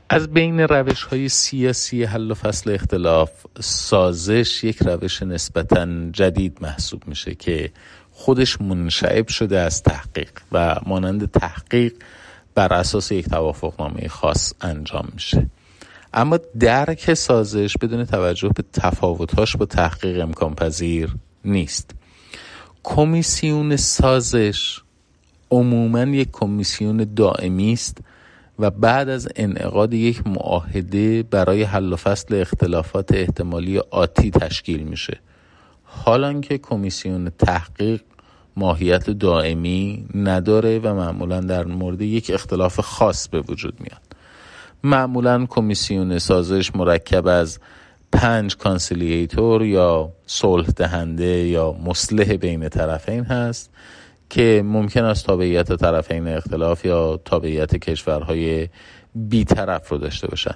از 0.09 0.33
بین 0.33 0.59
روش 0.59 1.03
های 1.03 1.29
سیاسی 1.29 2.03
حل 2.03 2.31
و 2.31 2.33
فصل 2.33 2.71
اختلاف 2.71 3.31
سازش 3.59 4.63
یک 4.63 4.77
روش 4.81 5.23
نسبتا 5.23 6.09
جدید 6.11 6.57
محسوب 6.61 7.07
میشه 7.07 7.35
که 7.35 7.71
خودش 8.11 8.61
منشعب 8.61 9.27
شده 9.27 9.59
از 9.59 9.83
تحقیق 9.83 10.31
و 10.51 10.75
مانند 10.85 11.31
تحقیق 11.31 11.93
بر 12.55 12.73
اساس 12.73 13.11
یک 13.11 13.29
توافقنامه 13.29 14.07
خاص 14.07 14.53
انجام 14.61 15.09
میشه. 15.13 15.47
اما 16.13 16.39
درک 16.59 17.13
سازش 17.13 17.77
بدون 17.77 18.05
توجه 18.05 18.49
به 18.49 18.63
تفاوتاش 18.73 19.57
با 19.57 19.65
تحقیق 19.65 20.21
امکان 20.21 20.55
پذیر 20.55 21.15
نیست. 21.45 21.91
کمیسیون 22.83 23.75
سازش 23.75 24.81
عموما 25.51 26.03
یک 26.03 26.29
کمیسیون 26.31 27.07
دائمی 27.15 27.73
است 27.73 27.97
و 28.59 28.71
بعد 28.71 29.09
از 29.09 29.27
انعقاد 29.35 29.93
یک 29.93 30.27
معاهده 30.27 31.23
برای 31.23 31.63
حل 31.63 31.93
و 31.93 31.95
فصل 31.95 32.35
اختلافات 32.35 33.13
احتمالی 33.13 33.79
آتی 33.79 34.31
تشکیل 34.31 34.83
میشه. 34.83 35.19
حالانکه 35.83 36.57
کمیسیون 36.57 37.29
تحقیق 37.29 38.01
ماهیت 38.57 39.09
دائمی 39.09 40.07
نداره 40.15 40.79
و 40.79 40.93
معمولا 40.93 41.41
در 41.41 41.65
مورد 41.65 42.01
یک 42.01 42.31
اختلاف 42.33 42.79
خاص 42.79 43.27
به 43.27 43.41
وجود 43.41 43.79
میاد. 43.79 44.01
معمولا 44.83 45.45
کمیسیون 45.49 46.19
سازش 46.19 46.75
مرکب 46.75 47.27
از 47.27 47.59
پنج 48.11 48.57
conciliator 48.57 49.65
یا 49.65 50.11
صلح 50.25 50.65
دهنده 50.65 51.47
یا 51.47 51.75
مصلح 51.85 52.35
بین 52.35 52.69
طرفین 52.69 53.23
هست 53.23 53.69
که 54.29 54.61
ممکن 54.65 55.03
است 55.03 55.25
تابعیت 55.25 55.73
طرفین 55.75 56.27
اختلاف 56.27 56.85
یا 56.85 57.19
تابعیت 57.25 57.75
کشورهای 57.75 58.69
بیطرف 59.15 59.89
رو 59.89 59.97
داشته 59.97 60.27
باشن. 60.27 60.55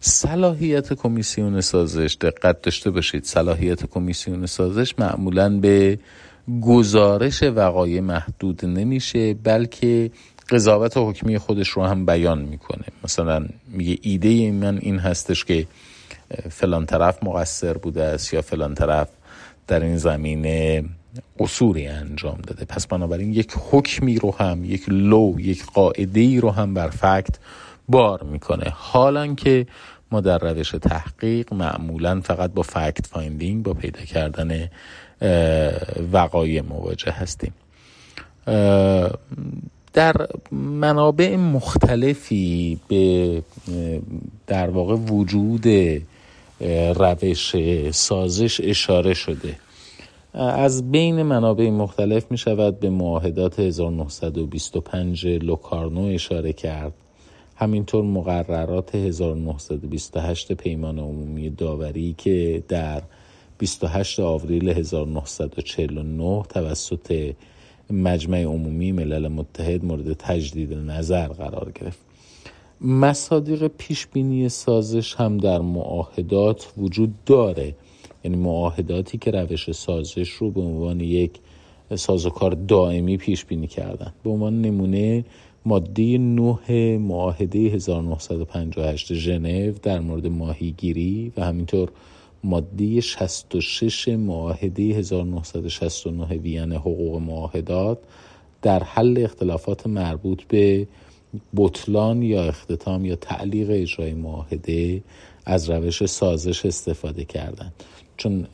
صلاحیت 0.00 0.92
کمیسیون 0.92 1.60
سازش 1.60 2.16
دقت 2.20 2.62
داشته 2.62 2.90
باشید 2.90 3.24
صلاحیت 3.24 3.86
کمیسیون 3.86 4.46
سازش 4.46 4.94
معمولا 4.98 5.60
به 5.60 5.98
گزارش 6.62 7.42
وقایع 7.42 8.00
محدود 8.00 8.64
نمیشه 8.64 9.34
بلکه 9.34 10.10
قضاوت 10.50 10.92
حکمی 10.96 11.38
خودش 11.38 11.68
رو 11.68 11.82
هم 11.84 12.06
بیان 12.06 12.42
می‌کنه. 12.42 12.84
مثلا 13.04 13.46
میگه 13.68 13.98
ایده 14.02 14.50
من 14.52 14.78
این 14.78 14.98
هستش 14.98 15.44
که 15.44 15.66
فلان 16.50 16.86
طرف 16.86 17.22
مقصر 17.22 17.72
بوده 17.72 18.04
است 18.04 18.34
یا 18.34 18.42
فلان 18.42 18.74
طرف 18.74 19.08
در 19.66 19.80
این 19.80 19.96
زمینه 19.96 20.84
قصوری 21.38 21.86
انجام 21.86 22.38
داده. 22.46 22.64
پس 22.64 22.86
بنابراین 22.86 23.32
یک 23.32 23.52
حکمی 23.70 24.18
رو 24.18 24.34
هم 24.34 24.64
یک 24.64 24.88
law 24.88 25.40
یک 25.40 25.64
قاعده 25.64 26.20
ای 26.20 26.40
رو 26.40 26.50
هم 26.50 26.74
بر 26.74 26.88
fact 26.88 27.38
بار 27.88 28.22
می‌کنه. 28.22 28.72
حالا 28.74 29.34
که 29.34 29.66
ما 30.12 30.20
در 30.20 30.38
روش 30.38 30.70
تحقیق 30.70 31.54
معمولا 31.54 32.20
فقط 32.20 32.52
با 32.52 32.62
fact 32.62 33.06
finding 33.06 33.62
با 33.62 33.74
پیدا 33.74 34.00
کردن 34.00 34.68
وقایع 36.12 36.62
مواجه 36.62 37.12
هستیم. 37.12 37.52
در 39.92 40.14
منابع 40.52 41.36
مختلفی 41.36 42.80
به 42.88 43.42
در 44.46 44.70
واقع 44.70 44.94
وجود 44.94 45.66
روش 46.96 47.56
سازش 47.90 48.60
اشاره 48.64 49.14
شده. 49.14 49.56
از 50.34 50.90
بین 50.90 51.22
منابع 51.22 51.70
مختلف 51.70 52.30
می 52.30 52.38
شود 52.38 52.80
به 52.80 52.90
معاهدات 52.90 53.58
1925 53.60 55.26
لوکارنو 55.26 56.04
اشاره 56.04 56.52
کرد. 56.52 56.92
همینطور 57.62 58.04
مقررات 58.04 58.94
1928 58.94 60.52
پیمان 60.52 60.98
عمومی 60.98 61.50
داوری 61.50 62.14
که 62.18 62.62
در 62.68 63.02
28 63.58 64.20
آوریل 64.20 64.68
1949 64.68 66.42
توسط 66.48 67.34
مجمع 67.90 68.42
عمومی 68.42 68.92
ملل 68.92 69.28
متحد 69.28 69.84
مورد 69.84 70.12
تجدید 70.12 70.72
نظر 70.72 71.28
قرار 71.28 71.72
گرفت. 71.80 71.98
مصادیق 72.80 73.66
پیش 73.66 74.06
بینی 74.06 74.48
سازش 74.48 75.14
هم 75.14 75.38
در 75.38 75.60
معاهدات 75.60 76.72
وجود 76.76 77.14
داره. 77.24 77.74
یعنی 78.24 78.36
معاهداتی 78.36 79.18
که 79.18 79.30
روش 79.30 79.70
سازش 79.70 80.30
رو 80.30 80.50
به 80.50 80.60
عنوان 80.60 81.00
یک 81.00 81.32
سازوکار 81.94 82.50
دائمی 82.52 83.16
پیش 83.16 83.44
بینی 83.44 83.66
کردن. 83.66 84.12
به 84.24 84.30
عنوان 84.30 84.60
نمونه 84.60 85.24
ماده 85.66 86.18
9 86.18 86.98
معاهده 86.98 87.58
1958 87.58 89.14
ژنو 89.14 89.72
در 89.82 90.00
مورد 90.00 90.26
ماهیگیری 90.26 91.32
و 91.36 91.44
همینطور 91.44 91.88
ماده 92.44 93.00
66 93.00 94.08
معاهده 94.08 94.82
1969 94.82 96.24
وین 96.24 96.72
حقوق 96.72 97.20
معاهدات 97.20 97.98
در 98.62 98.82
حل 98.82 99.24
اختلافات 99.24 99.86
مربوط 99.86 100.42
به 100.42 100.86
بطلان 101.56 102.22
یا 102.22 102.44
اختتام 102.44 103.04
یا 103.04 103.16
تعلیق 103.16 103.68
اجرای 103.70 104.14
معاهده 104.14 105.02
از 105.46 105.70
روش 105.70 106.06
سازش 106.06 106.66
استفاده 106.66 107.24
کردند. 107.24 107.72
چون 108.16 108.46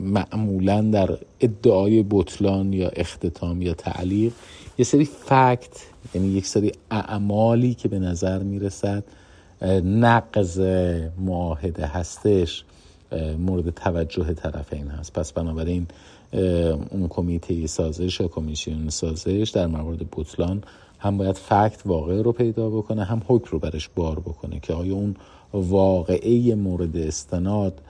معمولا 0.00 0.80
در 0.80 1.18
ادعای 1.40 2.04
بطلان 2.10 2.72
یا 2.72 2.88
اختتام 2.88 3.62
یا 3.62 3.74
تعلیق 3.74 4.32
یه 4.78 4.84
سری 4.84 5.04
فکت 5.04 5.93
یعنی 6.14 6.28
یک 6.28 6.46
سری 6.46 6.72
اعمالی 6.90 7.74
که 7.74 7.88
به 7.88 7.98
نظر 7.98 8.42
می‌رسد 8.42 9.04
نقض 9.84 10.60
معاهده 11.18 11.86
هستش 11.86 12.64
مورد 13.38 13.70
توجه 13.70 14.32
طرفین 14.32 14.88
هست. 14.88 15.12
پس 15.12 15.32
بنابراین 15.32 15.86
اون 16.90 17.08
کمیته 17.08 17.66
سازش 17.66 18.20
یا 18.20 18.28
کمیسیون 18.28 18.88
سازش 18.88 19.50
در 19.54 19.66
مورد 19.66 19.98
بطلان 20.12 20.62
هم 20.98 21.18
باید 21.18 21.36
فکت 21.36 21.80
واقع 21.84 22.22
رو 22.22 22.32
پیدا 22.32 22.70
بکنه 22.70 23.04
هم 23.04 23.22
حکم 23.26 23.48
رو 23.50 23.58
برش 23.58 23.88
بار 23.94 24.20
بکنه 24.20 24.60
که 24.60 24.72
آیا 24.72 24.94
اون 24.94 25.16
واقعه 25.52 26.54
مورد 26.54 26.96
استناد 26.96 27.80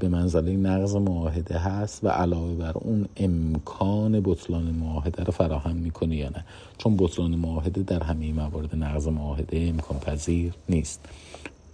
به 0.00 0.08
منزله 0.08 0.56
نقض 0.56 0.96
معاهده 0.96 1.58
هست 1.58 2.04
و 2.04 2.08
علاوه 2.08 2.54
بر 2.54 2.72
اون 2.74 3.08
امکان 3.16 4.20
بطلان 4.24 4.64
معاهده 4.64 5.24
رو 5.24 5.32
فراهم 5.32 5.76
می‌کنه 5.76 6.16
یا 6.16 6.28
نه. 6.28 6.44
چون 6.78 6.96
بطلان 6.96 7.34
معاهده 7.34 7.82
در 7.82 8.02
همه 8.02 8.32
موارد 8.32 8.76
نقض 8.76 9.08
معاهده 9.08 9.66
امکان 9.68 9.98
پذیر 9.98 10.52
نیست. 10.68 11.00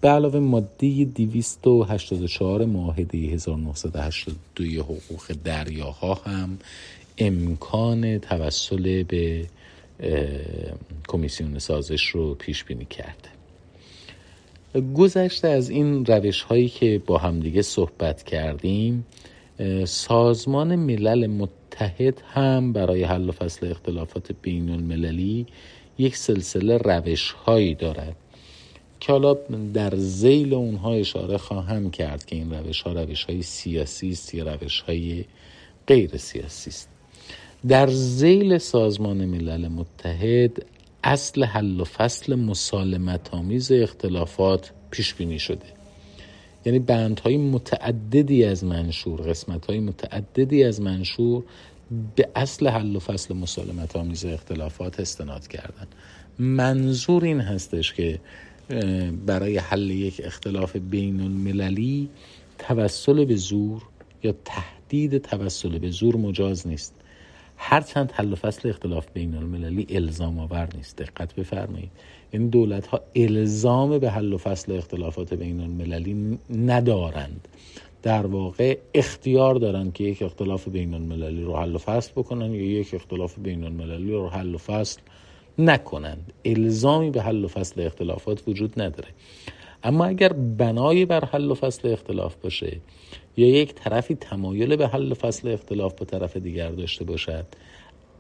به 0.00 0.08
علاوه 0.08 0.38
ماده 0.40 1.04
284 1.04 2.64
معاهده 2.64 3.18
1982 3.18 4.64
حقوق 4.82 5.32
دریاها 5.44 6.14
هم 6.14 6.58
امکان 7.18 8.18
توسل 8.18 9.02
به 9.02 9.46
کمیسیون 11.08 11.58
سازش 11.58 12.06
رو 12.06 12.34
پیش 12.34 12.64
بینی 12.64 12.84
کرده. 12.84 13.39
گذشته 14.74 15.48
از 15.48 15.70
این 15.70 16.04
روش 16.06 16.42
هایی 16.42 16.68
که 16.68 17.02
با 17.06 17.18
همدیگه 17.18 17.62
صحبت 17.62 18.22
کردیم 18.22 19.06
سازمان 19.84 20.76
ملل 20.76 21.26
متحد 21.26 22.22
هم 22.34 22.72
برای 22.72 23.04
حل 23.04 23.28
و 23.28 23.32
فصل 23.32 23.70
اختلافات 23.70 24.32
بین 24.42 24.70
المللی 24.70 25.46
یک 25.98 26.16
سلسله 26.16 26.78
روش 26.78 27.32
هایی 27.32 27.74
دارد 27.74 28.16
که 29.00 29.12
حالا 29.12 29.34
در 29.74 29.96
زیل 29.96 30.54
اونها 30.54 30.92
اشاره 30.92 31.38
خواهم 31.38 31.90
کرد 31.90 32.24
که 32.24 32.36
این 32.36 32.54
روش 32.54 32.82
ها 32.82 32.92
روش 32.92 33.24
های 33.24 33.42
سیاسی 33.42 34.10
است 34.10 34.34
یا 34.34 34.54
روش 34.54 34.80
های 34.80 35.24
غیر 35.86 36.16
سیاسی 36.16 36.70
است. 36.70 36.88
در 37.68 37.86
زیل 37.86 38.58
سازمان 38.58 39.24
ملل 39.24 39.68
متحد 39.68 40.64
اصل 41.04 41.44
حل 41.44 41.80
و 41.80 41.84
فصل 41.84 42.34
مسالمت 42.34 43.34
آمیز 43.34 43.72
اختلافات 43.72 44.72
پیش 44.90 45.14
بینی 45.14 45.38
شده. 45.38 45.66
یعنی 46.64 46.78
بندهای 46.78 47.36
متعددی 47.36 48.44
از 48.44 48.64
منشور 48.64 49.20
قسمت 49.20 49.70
متعددی 49.70 50.64
از 50.64 50.80
منشور 50.80 51.42
به 52.16 52.28
اصل 52.34 52.68
حل 52.68 52.96
و 52.96 52.98
فصل 52.98 53.34
مسالمت 53.34 53.96
آمیز 53.96 54.24
اختلافات 54.24 55.00
استناد 55.00 55.48
کردن. 55.48 55.86
منظور 56.38 57.24
این 57.24 57.40
هستش 57.40 57.94
که 57.94 58.20
برای 59.26 59.58
حل 59.58 59.90
یک 59.90 60.20
اختلاف 60.24 60.76
بین 60.76 61.20
المللی 61.20 62.08
توسل 62.58 63.24
به 63.24 63.36
زور 63.36 63.82
یا 64.22 64.34
تهدید 64.44 65.18
توسل 65.18 65.78
به 65.78 65.90
زور 65.90 66.16
مجاز 66.16 66.66
نیست. 66.66 66.94
هرچند 67.62 68.12
حل 68.12 68.32
و 68.32 68.36
فصل 68.36 68.68
اختلاف 68.68 69.06
بین 69.14 69.34
المللی 69.34 69.86
الزام 69.90 70.38
آور 70.38 70.68
نیست. 70.76 70.96
دقت 70.96 71.34
بفرمایید. 71.34 71.90
این 72.30 72.48
دولت 72.48 72.86
ها 72.86 73.00
الزام 73.16 73.98
به 73.98 74.10
حل 74.10 74.32
و 74.32 74.38
فصل 74.38 74.72
اختلافات 74.72 75.34
بین 75.34 75.60
المللی 75.60 76.38
ندارند. 76.50 77.48
در 78.02 78.26
واقع 78.26 78.78
اختیار 78.94 79.54
دارند 79.54 79.92
که 79.92 80.04
یک 80.04 80.22
اختلاف 80.22 80.68
بین 80.68 80.94
المللی 80.94 81.42
رو 81.42 81.56
حل 81.56 81.74
و 81.74 81.78
فصل 81.78 82.12
بکنن 82.16 82.54
یا 82.54 82.62
یک 82.62 82.94
اختلاف 82.94 83.38
بین 83.38 83.64
المللی 83.64 84.12
رو 84.12 84.28
حل 84.28 84.54
و 84.54 84.58
فصل 84.58 85.00
نکنند. 85.58 86.32
الزامی 86.44 87.10
به 87.10 87.22
حل 87.22 87.44
و 87.44 87.48
فصل 87.48 87.86
اختلافات 87.86 88.48
وجود 88.48 88.80
نداره. 88.80 89.08
اما 89.84 90.06
اگر 90.06 90.32
بنای 90.32 91.04
بر 91.04 91.24
حل 91.24 91.50
و 91.50 91.54
فصل 91.54 91.92
اختلاف 91.92 92.34
باشه 92.34 92.76
یا 93.36 93.48
یک 93.48 93.74
طرفی 93.74 94.14
تمایل 94.14 94.76
به 94.76 94.88
حل 94.88 95.12
و 95.12 95.14
فصل 95.14 95.48
اختلاف 95.48 95.94
با 95.94 96.06
طرف 96.06 96.36
دیگر 96.36 96.70
داشته 96.70 97.04
باشد 97.04 97.46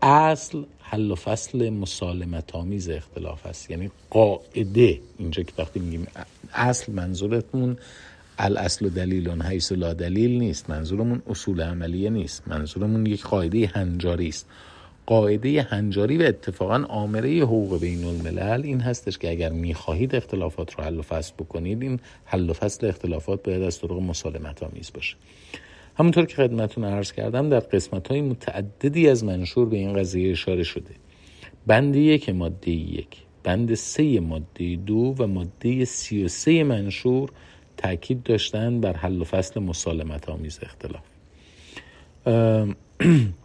اصل 0.02 0.62
حل 0.80 1.10
و 1.10 1.14
فصل 1.14 1.70
مسالمت 1.70 2.54
آمیز 2.54 2.90
اختلاف 2.90 3.46
است. 3.46 3.70
یعنی 3.70 3.90
قاعده 4.10 5.00
اینجا 5.18 5.42
که 5.42 5.52
وقتی 5.58 5.80
میگیم 5.80 6.06
اصل 6.52 6.92
منظورتون 6.92 7.76
الاصل 8.38 8.86
و 8.86 8.88
دلیل 8.88 9.42
حیث 9.42 9.72
لا 9.72 9.92
دلیل 9.92 10.38
نیست. 10.38 10.70
منظورمون 10.70 11.22
اصول 11.26 11.60
عملیه 11.60 12.10
نیست. 12.10 12.48
منظورمون 12.48 13.06
یک 13.06 13.22
قاعده 13.22 13.66
هنجاری 13.66 14.28
است. 14.28 14.46
قاعده 15.10 15.62
هنجاری 15.62 16.18
و 16.18 16.22
اتفاقا 16.22 16.84
آمره 16.88 17.40
حقوق 17.40 17.80
بین 17.80 18.04
الملل 18.04 18.60
این 18.64 18.80
هستش 18.80 19.18
که 19.18 19.30
اگر 19.30 19.52
می‌خواهید 19.52 20.14
اختلافات 20.14 20.74
رو 20.74 20.84
حل 20.84 20.98
و 20.98 21.02
فصل 21.02 21.32
بکنید 21.38 21.82
این 21.82 22.00
حل 22.24 22.50
و 22.50 22.52
فصل 22.52 22.86
اختلافات 22.86 23.42
باید 23.42 23.62
از 23.62 23.80
طرق 23.80 23.92
مسالمت 23.92 24.62
آمیز 24.62 24.92
باشه. 24.94 25.16
همونطور 25.98 26.26
که 26.26 26.36
خدمتون 26.36 26.84
عرض 26.84 27.12
کردم 27.12 27.48
در 27.48 27.60
قسمت 27.60 28.08
های 28.08 28.20
متعددی 28.20 29.08
از 29.08 29.24
منشور 29.24 29.68
به 29.68 29.76
این 29.76 29.92
قضیه 29.92 30.32
اشاره 30.32 30.62
شده. 30.62 30.94
بند 31.66 31.96
یک 31.96 32.28
ماده 32.28 32.70
یک 32.70 33.16
بند 33.42 33.74
سه 33.74 34.20
ماده 34.20 34.76
دو 34.76 35.14
و 35.18 35.26
ماده 35.26 35.84
سی 35.84 36.24
و 36.24 36.28
سه 36.28 36.64
منشور 36.64 37.30
تاکید 37.76 38.22
داشتن 38.22 38.80
بر 38.80 38.96
حل 38.96 39.20
و 39.20 39.24
فصل 39.24 39.60
مسالمت 39.60 40.28
آمیز 40.28 40.60
اختلاف. 40.62 41.04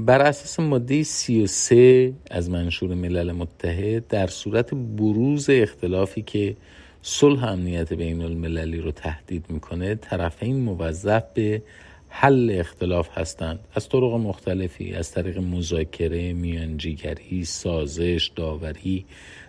بر 0.00 0.22
اساس 0.22 0.60
ماده 0.60 1.02
33 1.02 2.12
از 2.30 2.50
منشور 2.50 2.94
ملل 2.94 3.32
متحد 3.32 4.08
در 4.08 4.26
صورت 4.26 4.74
بروز 4.74 5.50
اختلافی 5.50 6.22
که 6.22 6.56
صلح 7.02 7.44
امنیت 7.44 7.92
بین 7.92 8.22
المللی 8.22 8.80
رو 8.80 8.90
تهدید 8.90 9.44
می‌کنه 9.48 9.94
طرفین 9.94 10.60
موظف 10.60 11.22
به 11.34 11.62
حل 12.08 12.56
اختلاف 12.58 13.18
هستند. 13.18 13.58
از 13.74 13.88
طرق 13.88 14.12
مختلفی 14.14 14.94
از 14.94 15.12
طریق 15.12 15.38
مذاکره 15.38 16.32
میانجیگری 16.32 17.44
سازش 17.44 18.30
داوری 18.36 19.04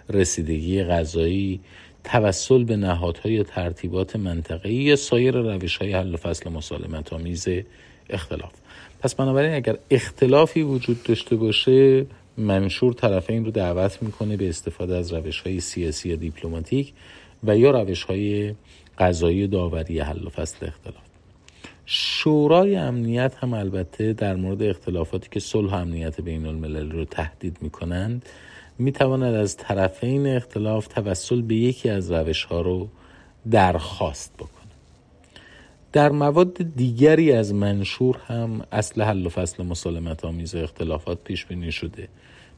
رسیدگی 0.10 0.84
غذایی 0.84 1.60
توسل 2.04 2.64
به 2.64 2.76
نهادهای 2.76 3.44
ترتیبات 3.44 4.16
منطقه‌ای 4.16 4.76
یا 4.76 4.96
سایر 4.96 5.38
روش 5.38 5.78
های 5.78 5.94
حل 5.94 6.14
و 6.14 6.18
فصل 6.18 6.50
مسالمت 6.50 7.14
آمیز 7.14 7.48
اختلاف. 8.10 8.65
پس 9.00 9.16
بنابراین 9.16 9.54
اگر 9.54 9.78
اختلافی 9.92 10.62
وجود 10.62 11.04
داشته 11.04 11.36
باشه 11.36 12.06
منشور 12.38 12.94
طرفین 12.94 13.46
رو 13.46 13.52
دعوت 13.52 14.04
می‌کنه 14.04 14.38
به 14.38 14.50
استفاده 14.50 14.96
از 14.96 15.14
روش 15.14 15.42
های 15.42 15.60
سیاسی 15.60 16.10
یا 16.10 16.16
دیپلماتیک 16.16 16.94
و 17.44 17.58
یا 17.58 17.72
روش 17.72 18.04
های 18.04 18.56
قضایی 18.98 19.48
داوری 19.48 20.00
حل 20.00 20.26
و 20.26 20.30
فصل 20.30 20.68
اختلاف 20.68 21.06
شورای 21.86 22.76
امنیت 22.76 23.36
هم 23.36 23.54
البته 23.54 24.14
در 24.14 24.36
مورد 24.36 24.64
اختلافاتی 24.64 25.28
که 25.32 25.40
صلح 25.40 25.74
امنیت 25.74 26.22
بین 26.22 26.46
الملل 26.46 26.92
رو 26.92 27.06
تهدید 27.06 27.58
می‌کنند 27.62 28.26
می‌تواند 28.78 29.36
از 29.36 29.58
طرفین 29.58 30.28
اختلاف 30.28 30.88
توسل 30.88 31.42
به 31.42 31.56
یکی 31.56 31.90
از 31.90 32.12
روش 32.12 32.44
ها 32.44 32.62
رو 32.62 32.88
درخواست 33.52 34.34
بکنه. 34.34 34.55
در 35.96 36.12
مواد 36.12 36.76
دیگری 36.76 37.32
از 37.32 37.54
منشور 37.54 38.18
هم 38.28 38.62
اصل 38.72 39.02
حل 39.02 39.26
و 39.26 39.30
فصل 39.30 39.64
مسالمت 39.64 40.26
آمیز 40.26 40.56
اختلافات 40.56 41.18
پیش 41.24 41.46
بینی 41.46 41.72
شده. 41.72 42.08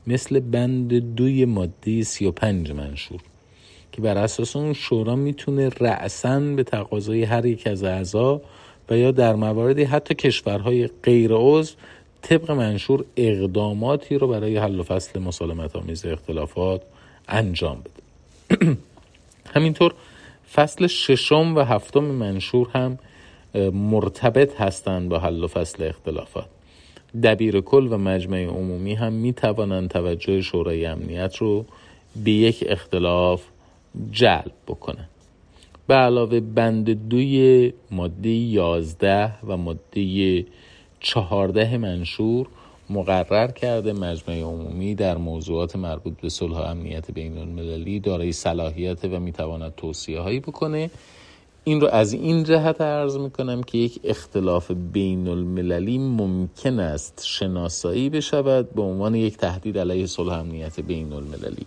مثل 0.07 0.39
بند 0.39 0.93
دوی 1.15 1.45
ماده 1.45 2.03
35 2.03 2.71
منشور 2.71 3.19
که 3.91 4.01
بر 4.01 4.17
اساس 4.17 4.55
اون 4.55 4.73
شورا 4.73 5.15
می‌تونه 5.15 5.69
رأسا 5.69 6.39
به 6.39 6.63
تقاضای 6.63 7.23
هر 7.23 7.45
یک 7.45 7.67
از 7.67 7.83
اعضا 7.83 8.41
و 8.89 8.97
یا 8.97 9.11
در 9.11 9.35
مواردی 9.35 9.83
حتی 9.83 10.15
کشورهای 10.15 10.89
غیر 11.03 11.31
عضو 11.33 11.75
طبق 12.21 12.51
منشور 12.51 13.05
اقداماتی 13.17 14.17
رو 14.17 14.27
برای 14.27 14.57
حل 14.57 14.79
و 14.79 14.83
فصل 14.83 15.19
مسالمت 15.19 15.75
آمیز 15.75 16.05
اختلافات 16.05 16.81
انجام 17.27 17.81
بده. 17.81 18.77
همینطور 19.55 19.93
فصل 20.53 20.87
ششم 20.87 21.55
و 21.55 21.59
هفتم 21.59 22.03
منشور 22.03 22.69
هم 22.73 22.97
مرتبط 23.73 24.61
هستند 24.61 25.09
با 25.09 25.19
حل 25.19 25.43
و 25.43 25.47
فصل 25.47 25.83
اختلافات. 25.83 26.45
دبیر 27.23 27.61
کل 27.61 27.87
و 27.91 27.97
مجمع 27.97 28.43
عمومی 28.45 28.93
هم 28.93 29.13
می 29.13 29.33
توانند 29.33 29.89
توجه 29.89 30.41
شورای 30.41 30.85
امنیت 30.85 31.35
رو 31.35 31.65
به 32.23 32.31
یک 32.31 32.63
اختلاف 32.67 33.43
جلب 34.11 34.51
بکنند. 34.67 35.09
به 35.87 35.93
علاوه 35.93 36.39
بند 36.39 37.09
دوی 37.09 37.73
ماده 37.91 38.29
11 38.29 39.31
و 39.47 39.57
ماده 39.57 40.45
14 40.99 41.77
منشور 41.77 42.47
مقرر 42.89 43.51
کرده 43.51 43.93
مجمع 43.93 44.41
عمومی 44.41 44.95
در 44.95 45.17
موضوعات 45.17 45.75
مربوط 45.75 46.21
به 46.21 46.29
صلح 46.29 46.57
و 46.57 46.61
امنیت 46.61 47.11
بین 47.11 47.37
المللی 47.37 47.99
دارای 47.99 48.31
صلاحیت 48.31 49.05
و 49.05 49.19
می‌تواند 49.19 49.75
توصیه 49.75 50.19
هایی 50.19 50.39
بکنه 50.39 50.89
این 51.67 51.81
رو 51.81 51.87
از 51.87 52.13
این 52.13 52.43
جهت 52.43 52.81
عرض 52.81 53.17
می‌کنم 53.17 53.63
که 53.63 53.77
یک 53.77 53.99
اختلاف 54.03 54.71
بین 54.71 55.27
المللی 55.27 55.97
ممکن 55.97 56.79
است 56.79 57.23
شناسایی 57.25 58.09
بشود 58.09 58.73
به 58.73 58.81
عنوان 58.81 59.15
یک 59.15 59.37
تهدید 59.37 59.77
علیه 59.77 60.05
صلح 60.05 60.33
امنیت 60.33 60.79
بین 60.79 61.13
المللی 61.13 61.65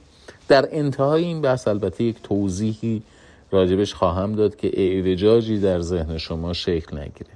در 0.49 0.69
انتهای 0.73 1.25
این 1.25 1.41
بحث 1.41 1.69
البته 1.69 2.05
یک 2.05 2.17
توضیحی 2.23 3.03
راجبش 3.51 3.95
خواهم 3.95 4.33
داد 4.33 4.57
که 4.57 4.71
اعوجاجی 4.75 5.61
در 5.61 5.81
ذهن 5.81 6.19
شما 6.19 6.53
شکل 6.53 6.99
نگیره. 6.99 7.31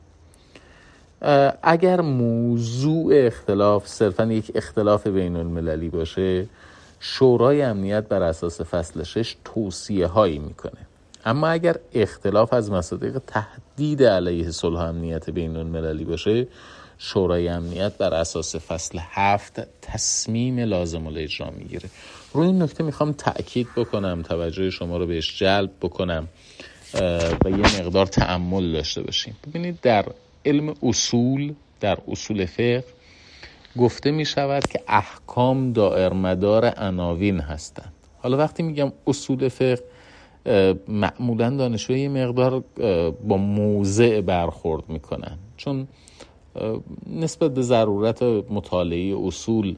اگر 1.63 2.01
موضوع 2.01 3.13
اختلاف 3.27 3.89
صرفا 3.89 4.25
یک 4.25 4.53
اختلاف 4.55 5.07
بین 5.07 5.37
المللی 5.37 5.89
باشه 5.89 6.47
شورای 7.01 7.63
امنیت 7.63 8.09
بر 8.09 8.23
اساس 8.23 8.61
فصل 8.61 9.03
شش 9.03 9.37
توصیه 9.45 10.07
هایی 10.07 10.39
می‌کنه. 10.39 10.84
اما 11.25 11.49
اگر 11.49 11.77
اختلاف 11.95 12.53
از 12.53 12.71
مصادیق 12.71 13.19
تهدید 13.19 14.03
علیه 14.03 14.51
صلح 14.51 14.81
امنیت 14.81 15.31
بین 15.31 15.57
المللی 15.57 16.05
باشه 16.05 16.47
شورای 16.99 17.49
امنیت 17.49 17.99
بر 17.99 18.15
اساس 18.15 18.57
فصل 18.57 18.99
هفت 19.03 19.61
تصمیم 19.83 20.61
لازم 20.61 21.07
اجرا 21.07 21.51
می‌گیره. 21.51 21.89
روی 22.33 22.47
این 22.47 22.63
نکته 22.63 22.85
می‌خوام 22.85 23.13
تأکید 23.13 23.69
بکنم 23.77 24.23
توجه 24.23 24.71
شما 24.71 24.97
رو 24.97 25.07
بهش 25.07 25.39
جلب 25.39 25.71
بکنم 25.83 26.29
و 27.45 27.51
یه 27.51 27.81
مقدار 27.81 28.07
تعمل 28.07 28.73
داشته 28.73 29.03
باشیم. 29.03 29.37
ببینید 29.49 29.81
در 29.81 30.05
علم 30.45 30.75
اصول 30.83 31.55
در 31.81 31.99
اصول 32.09 32.47
فقه 32.47 32.85
گفته 33.79 34.11
می 34.11 34.25
شود 34.25 34.67
که 34.67 34.81
احکام 34.89 35.73
دائرمدار 35.73 36.67
عناوین 36.67 37.41
هستند. 37.41 37.93
حالا 38.19 38.37
وقتی 38.37 38.63
میگم 38.63 38.93
اصول 39.07 39.49
فقه 39.49 39.94
معمولا 40.89 41.51
دانشجوی 41.51 42.01
یه 42.01 42.09
مقدار 42.09 42.65
با 43.29 43.37
موضع 43.37 44.21
برخورد 44.21 44.83
می‌کنن. 44.89 45.39
چون 45.57 45.87
نسبت 47.21 47.55
به 47.55 47.63
ضرورت 47.63 48.23
مطالعه 48.51 49.17
اصول 49.27 49.77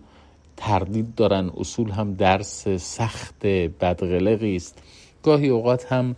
تردید 0.57 1.15
دارن. 1.15 1.51
اصول 1.57 1.91
هم 1.91 2.15
درس 2.15 2.69
سخت 2.69 3.47
بدغلقی 3.81 4.57
است. 4.57 4.79
گاهی 5.23 5.49
اوقات 5.49 5.93
هم 5.93 6.17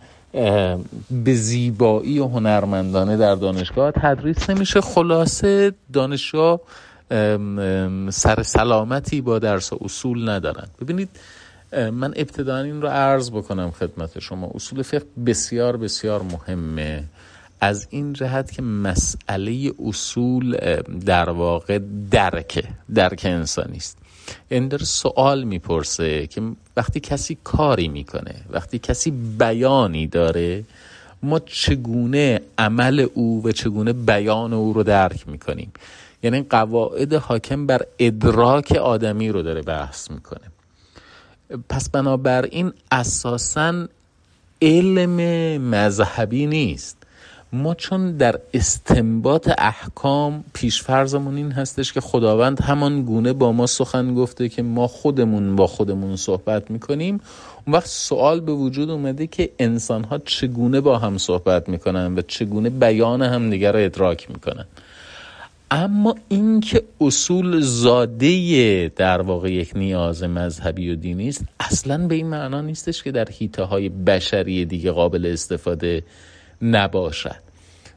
به 1.11 1.33
زیبایی 1.33 2.19
و 2.19 2.27
هنرمندانه 2.27 3.17
در 3.17 3.35
دانشگاه 3.35 3.91
تدریس 3.91 4.49
نمیشه. 4.49 4.81
خلاصه 4.81 5.73
دانشگاه 5.93 6.59
سر 8.09 8.43
سلامتی 8.43 9.21
با 9.21 9.39
درس 9.39 9.73
اصول 9.73 10.29
ندارن. 10.29 10.67
ببینید 10.81 11.09
من 11.71 12.13
ابتدا 12.15 12.57
این 12.57 12.81
رو 12.81 12.87
عرض 12.87 13.31
بکنم 13.31 13.71
خدمت 13.71 14.19
شما. 14.19 14.51
اصول 14.55 14.81
فقه 14.81 15.05
بسیار 15.25 15.77
بسیار 15.77 16.21
مهمه. 16.21 17.03
از 17.61 17.87
این 17.89 18.13
جهت 18.13 18.51
که 18.51 18.61
مسئله 18.61 19.71
اصول 19.85 20.57
در 21.05 21.29
واقع 21.29 21.79
درکه 22.11 22.63
درک 22.95 23.21
انسانی 23.23 23.77
است. 23.77 23.97
این 24.49 24.67
در 24.67 24.77
سوال 24.77 25.43
می‌پرسه 25.43 26.27
که 26.27 26.41
وقتی 26.77 26.99
کسی 26.99 27.37
کاری 27.43 27.87
می‌کنه 27.87 28.35
وقتی 28.49 28.79
کسی 28.79 29.11
بیانی 29.11 30.07
داره 30.07 30.63
ما 31.23 31.39
چگونه 31.39 32.41
عمل 32.57 33.07
او 33.13 33.41
و 33.45 33.51
چگونه 33.51 33.93
بیان 33.93 34.53
او 34.53 34.73
رو 34.73 34.83
درک 34.83 35.27
می‌کنیم؟ 35.27 35.71
یعنی 36.23 36.41
قواعد 36.49 37.13
حاکم 37.13 37.65
بر 37.65 37.81
ادراک 37.99 38.71
آدمی 38.71 39.29
رو 39.29 39.41
داره 39.41 39.61
بحث 39.61 40.11
می‌کنه. 40.11 40.48
پس 41.69 41.89
بنابراین 41.89 42.73
اساسا 42.91 43.87
علم 44.61 45.17
مذهبی 45.61 46.45
نیست. 46.45 46.97
ما 47.53 47.75
چون 47.75 48.17
در 48.17 48.39
استنباط 48.53 49.49
احکام 49.57 50.43
پیشفرزمون 50.53 51.35
این 51.35 51.51
هستش 51.51 51.93
که 51.93 52.01
خداوند 52.01 52.61
همان 52.61 53.01
گونه 53.01 53.33
با 53.33 53.51
ما 53.51 53.67
سخن 53.67 54.15
گفته 54.15 54.49
که 54.49 54.61
ما 54.61 54.87
خودمون 54.87 55.55
با 55.55 55.67
خودمون 55.67 56.15
صحبت 56.15 56.71
می‌کنیم. 56.71 57.21
اون 57.67 57.75
وقت 57.75 57.87
سوال 57.87 58.39
به 58.39 58.51
وجود 58.51 58.89
اومده 58.89 59.27
که 59.27 59.49
انسان 59.59 60.03
ها 60.03 60.17
چگونه 60.17 60.81
با 60.81 60.97
هم 60.97 61.17
صحبت 61.17 61.69
می‌کنن 61.69 62.15
و 62.15 62.21
چگونه 62.21 62.69
بیان 62.69 63.21
هم 63.21 63.49
دیگر 63.49 63.71
رو 63.71 63.79
ادراک 63.79 64.31
می‌کنن. 64.31 64.65
اما 65.71 66.15
اینکه 66.27 66.83
اصول 67.01 67.59
زاده 67.59 68.91
در 68.95 69.21
واقع 69.21 69.51
یک 69.51 69.71
نیاز 69.75 70.23
مذهبی 70.23 70.89
و 70.89 70.95
دینی 70.95 71.29
است 71.29 71.45
اصلا 71.59 72.07
به 72.07 72.15
این 72.15 72.27
معنا 72.27 72.61
نیستش 72.61 73.03
که 73.03 73.11
در 73.11 73.27
حیطه 73.29 73.63
های 73.63 73.89
بشری 73.89 74.65
دیگه 74.65 74.91
قابل 74.91 75.25
استفاده 75.25 76.03
نباشد. 76.61 77.35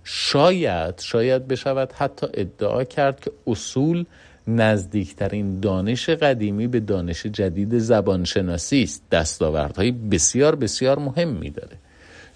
شاید 0.05 1.01
شاید 1.01 1.49
بشود 1.49 1.93
حتی 1.93 2.27
ادعا 2.35 2.85
کرد 2.85 3.21
که 3.21 3.31
اصول 3.47 4.05
نزدیکترین 4.47 5.61
دانش 5.61 6.09
قدیمی 6.09 6.67
به 6.67 6.81
دانش 6.81 7.27
جدید 7.27 7.79
زبانشناسی 7.79 8.83
است. 8.83 9.03
دستاوردهای 9.11 9.91
بسیار 9.91 10.55
بسیار 10.55 10.99
مهمی 10.99 11.51
داره. 11.51 11.77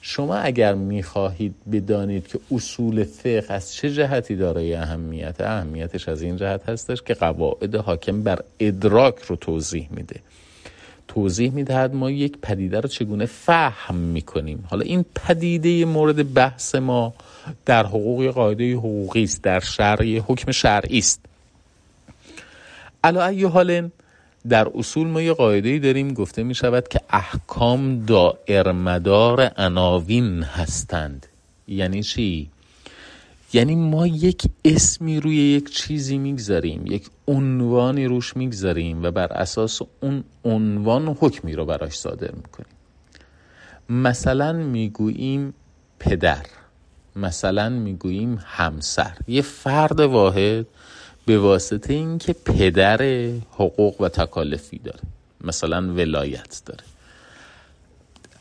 شما 0.08 0.36
اگر 0.36 0.74
می‌خواهید 0.74 1.54
بدانید 1.72 2.26
که 2.26 2.38
اصول 2.50 3.04
فقه 3.04 3.46
از 3.48 3.74
چه 3.74 3.90
جهتی 3.90 4.36
دارای 4.36 4.74
اهمیت 4.74 5.40
اهمیتش 5.40 6.08
از 6.08 6.22
این 6.22 6.36
جهت 6.36 6.68
هستش 6.68 7.02
که 7.02 7.14
قواعد 7.14 7.74
حاکم 7.74 8.22
بر 8.22 8.38
ادراک 8.60 9.14
رو 9.28 9.36
توضیح 9.36 9.88
میده. 9.90 10.20
توضیح 11.08 11.52
می‌دهد 11.52 11.94
ما 11.94 12.10
یک 12.10 12.38
پدیده 12.42 12.80
رو 12.80 12.88
چگونه 12.88 13.26
فهم 13.26 13.94
می‌کنیم. 13.94 14.64
حالا 14.70 14.82
این 14.82 15.04
پدیده 15.14 15.84
مورد 15.84 16.34
بحث 16.34 16.74
ما 16.74 17.14
در 17.64 17.86
حقوق 17.86 18.26
قاعده 18.26 18.74
حقوقی 18.74 19.24
است 19.24 19.42
در 19.42 19.60
شرعی 19.60 20.18
حکم 20.18 20.52
شرعی 20.52 20.98
است. 20.98 21.20
علا 23.04 23.26
ای 23.26 23.44
حال 23.44 23.90
در 24.48 24.68
اصول 24.74 25.06
ما 25.06 25.22
یه 25.22 25.32
قاعده 25.32 25.78
داریم 25.78 26.12
گفته 26.12 26.42
می 26.42 26.54
شود 26.54 26.88
که 26.88 27.00
احکام 27.10 28.04
دائر 28.04 28.72
مدار 28.72 29.40
عناوین 29.56 30.42
هستند. 30.42 31.26
یعنی 31.68 32.02
چی؟ 32.02 32.50
یعنی 33.52 33.74
ما 33.74 34.06
یک 34.06 34.42
اسمی 34.64 35.20
روی 35.20 35.36
یک 35.36 35.70
چیزی 35.70 36.18
می‌گذاریم 36.18 36.86
یک 36.86 37.10
عنوانی 37.28 38.06
روش 38.06 38.36
می‌گذاریم 38.36 39.02
و 39.02 39.10
بر 39.10 39.32
اساس 39.32 39.80
اون 40.00 40.24
عنوان 40.44 41.08
حکمی 41.20 41.52
رو 41.52 41.64
براش 41.64 41.98
صادر 41.98 42.30
می‌کنیم. 42.30 42.68
مثلا 43.88 44.52
می‌گوییم 44.52 45.54
پدر 45.98 46.46
مثلا 47.16 47.68
می‌گوییم 47.68 48.38
همسر. 48.44 49.16
یه 49.28 49.42
فرد 49.42 50.00
واحد 50.00 50.66
به 51.26 51.38
واسطه 51.38 51.94
اینکه 51.94 52.32
پدر 52.32 53.02
حقوق 53.50 54.00
و 54.00 54.08
تکالفی 54.08 54.78
داره. 54.78 55.00
مثلا 55.44 55.92
ولایت 55.94 56.62
داره. 56.66 56.84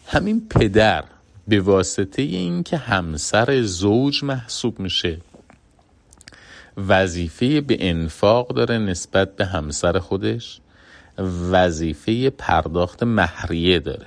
همین 0.08 0.48
پدر 0.50 1.04
به 1.48 1.62
واسطه 1.62 2.22
اینکه 2.22 2.78
همسر 2.78 3.62
زوج 3.62 4.24
محسوب 4.24 4.80
میشه 4.80 5.18
وظیفه 6.78 7.62
به 7.62 7.78
انفاق 7.80 8.48
داره 8.48 8.78
نسبت 8.78 9.36
به 9.36 9.46
همسر 9.46 10.00
خودش 10.00 10.60
وظیفه 11.52 12.30
پرداخت 12.30 13.04
مهریه 13.04 13.80
داره. 13.80 14.06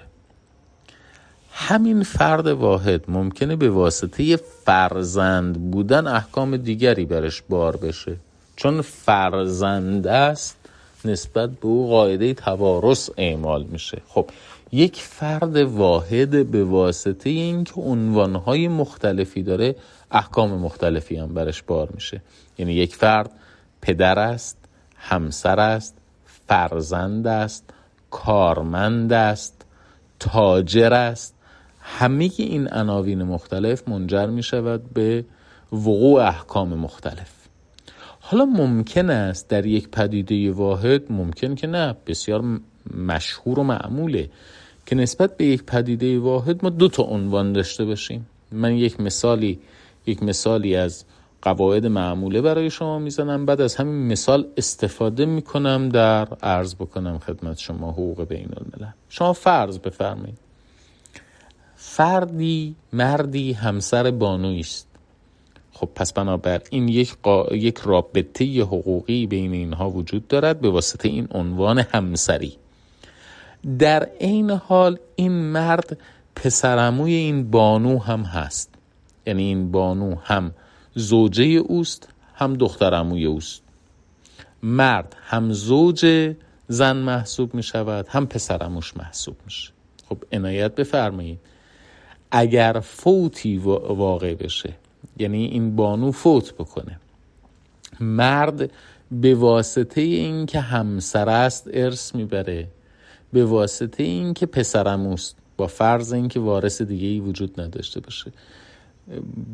همین 1.52 2.02
فرد 2.02 2.46
واحد 2.46 3.10
ممکنه 3.10 3.56
به 3.56 3.70
واسطه 3.70 4.36
فرزند 4.36 5.70
بودن 5.70 6.06
احکام 6.06 6.56
دیگری 6.56 7.04
برش 7.04 7.42
بار 7.48 7.76
بشه. 7.76 8.16
چون 8.58 8.80
فرزند 8.82 10.06
است 10.06 10.56
نسبت 11.04 11.50
به 11.50 11.66
او 11.66 11.88
قاعده 11.88 12.34
توارث 12.34 13.10
اعمال 13.16 13.62
میشه. 13.62 14.02
خب 14.08 14.30
یک 14.72 14.96
فرد 14.96 15.56
واحد 15.56 16.50
به 16.50 16.64
واسطه 16.64 17.30
اینکه 17.30 17.72
عنوانهای 17.74 18.68
مختلفی 18.68 19.42
داره 19.42 19.76
احکام 20.10 20.50
مختلفی 20.50 21.16
هم 21.16 21.34
برش 21.34 21.62
بار 21.62 21.88
میشه. 21.94 22.22
یعنی 22.58 22.72
یک 22.72 22.94
فرد 22.94 23.30
پدر 23.82 24.18
است 24.18 24.56
همسر 24.96 25.60
است 25.60 25.94
فرزند 26.48 27.26
است 27.26 27.64
کارمند 28.10 29.12
است 29.12 29.66
تاجر 30.18 30.94
است. 30.94 31.34
همه 31.80 32.30
این 32.36 32.68
عناوین 32.68 33.22
مختلف 33.22 33.88
منجر 33.88 34.26
می 34.26 34.42
شود 34.42 34.94
به 34.94 35.24
وقوع 35.72 36.22
احکام 36.22 36.74
مختلف. 36.74 37.37
حالا 38.30 38.44
ممکن 38.44 39.10
است 39.10 39.48
در 39.48 39.66
یک 39.66 39.88
پدیده 39.88 40.50
واحد 40.50 41.12
ممکن 41.12 41.54
که 41.54 41.66
نه 41.66 41.96
بسیار 42.06 42.44
مشهور 42.96 43.58
و 43.58 43.62
معموله 43.62 44.28
که 44.86 44.96
نسبت 44.96 45.36
به 45.36 45.44
یک 45.44 45.62
پدیده 45.62 46.18
واحد 46.18 46.64
ما 46.64 46.70
دو 46.70 46.88
تا 46.88 47.02
عنوان 47.02 47.52
داشته 47.52 47.84
باشیم. 47.84 48.26
من 48.52 48.74
یک 48.74 49.00
مثالی 49.00 49.58
یک 50.06 50.22
مثالی 50.22 50.76
از 50.76 51.04
قواعد 51.42 51.86
معموله 51.86 52.40
برای 52.40 52.70
شما 52.70 52.98
می‌زنم. 52.98 53.46
بعد 53.46 53.60
از 53.60 53.76
همین 53.76 54.12
مثال 54.12 54.46
استفاده 54.56 55.26
می‌کنم 55.26 55.88
در 55.88 56.28
عرض 56.42 56.74
بکنم 56.74 57.18
خدمت 57.18 57.58
شما 57.58 57.92
حقوق 57.92 58.24
بین 58.24 58.48
الملل 58.56 58.90
شما 59.08 59.32
فرض 59.32 59.78
بفرمایید. 59.78 60.38
فردی 61.76 62.74
مردی 62.92 63.52
همسر 63.52 64.10
بانویی 64.10 64.62
خب 65.80 65.88
پس 65.94 66.12
بنابر 66.12 66.62
این 66.70 66.88
یک, 66.88 67.16
قا... 67.22 67.46
یک 67.54 67.78
رابطه 67.78 68.44
حقوقی 68.62 69.26
بین 69.26 69.52
اینها 69.52 69.90
وجود 69.90 70.28
دارد 70.28 70.60
به 70.60 70.70
واسطه 70.70 71.08
این 71.08 71.28
عنوان 71.32 71.78
همسری. 71.78 72.56
در 73.78 74.08
عین 74.20 74.50
حال 74.50 74.98
این 75.16 75.32
مرد 75.32 75.98
پسرموی 76.36 77.14
این 77.14 77.50
بانو 77.50 77.98
هم 77.98 78.22
هست. 78.22 78.74
یعنی 79.26 79.42
این 79.42 79.70
بانو 79.70 80.14
هم 80.22 80.54
زوجه 80.94 81.44
اوست 81.44 82.08
هم 82.34 82.54
دخترموی 82.54 83.24
اوست. 83.24 83.62
مرد 84.62 85.16
هم 85.22 85.52
زوج 85.52 86.32
زن 86.68 86.96
محسوب 86.96 87.54
می 87.54 87.62
شود 87.62 88.06
هم 88.08 88.26
پسرموش 88.26 88.96
محسوب 88.96 89.36
میشه. 89.44 89.70
خب 90.08 90.18
عنایت 90.32 90.74
بفرمایید. 90.74 91.38
اگر 92.30 92.80
فوتی 92.84 93.56
واقع 93.56 94.34
بشه 94.34 94.74
یعنی 95.18 95.44
این 95.44 95.76
بانو 95.76 96.12
فوت 96.12 96.54
بکنه. 96.54 97.00
مرد 98.00 98.70
به 99.12 99.34
واسطه 99.34 100.00
اینکه 100.00 100.60
همسر 100.60 101.28
است 101.28 101.70
ارث 101.72 102.14
می‌بره 102.14 102.68
به 103.32 103.44
واسطه 103.44 104.02
اینکه 104.02 104.46
پسرموست 104.46 105.36
با 105.56 105.66
فرض 105.66 106.12
اینکه 106.12 106.40
وارث 106.40 106.82
دیگه 106.82 107.06
ای 107.06 107.20
وجود 107.20 107.60
نداشته 107.60 108.00
باشه. 108.00 108.32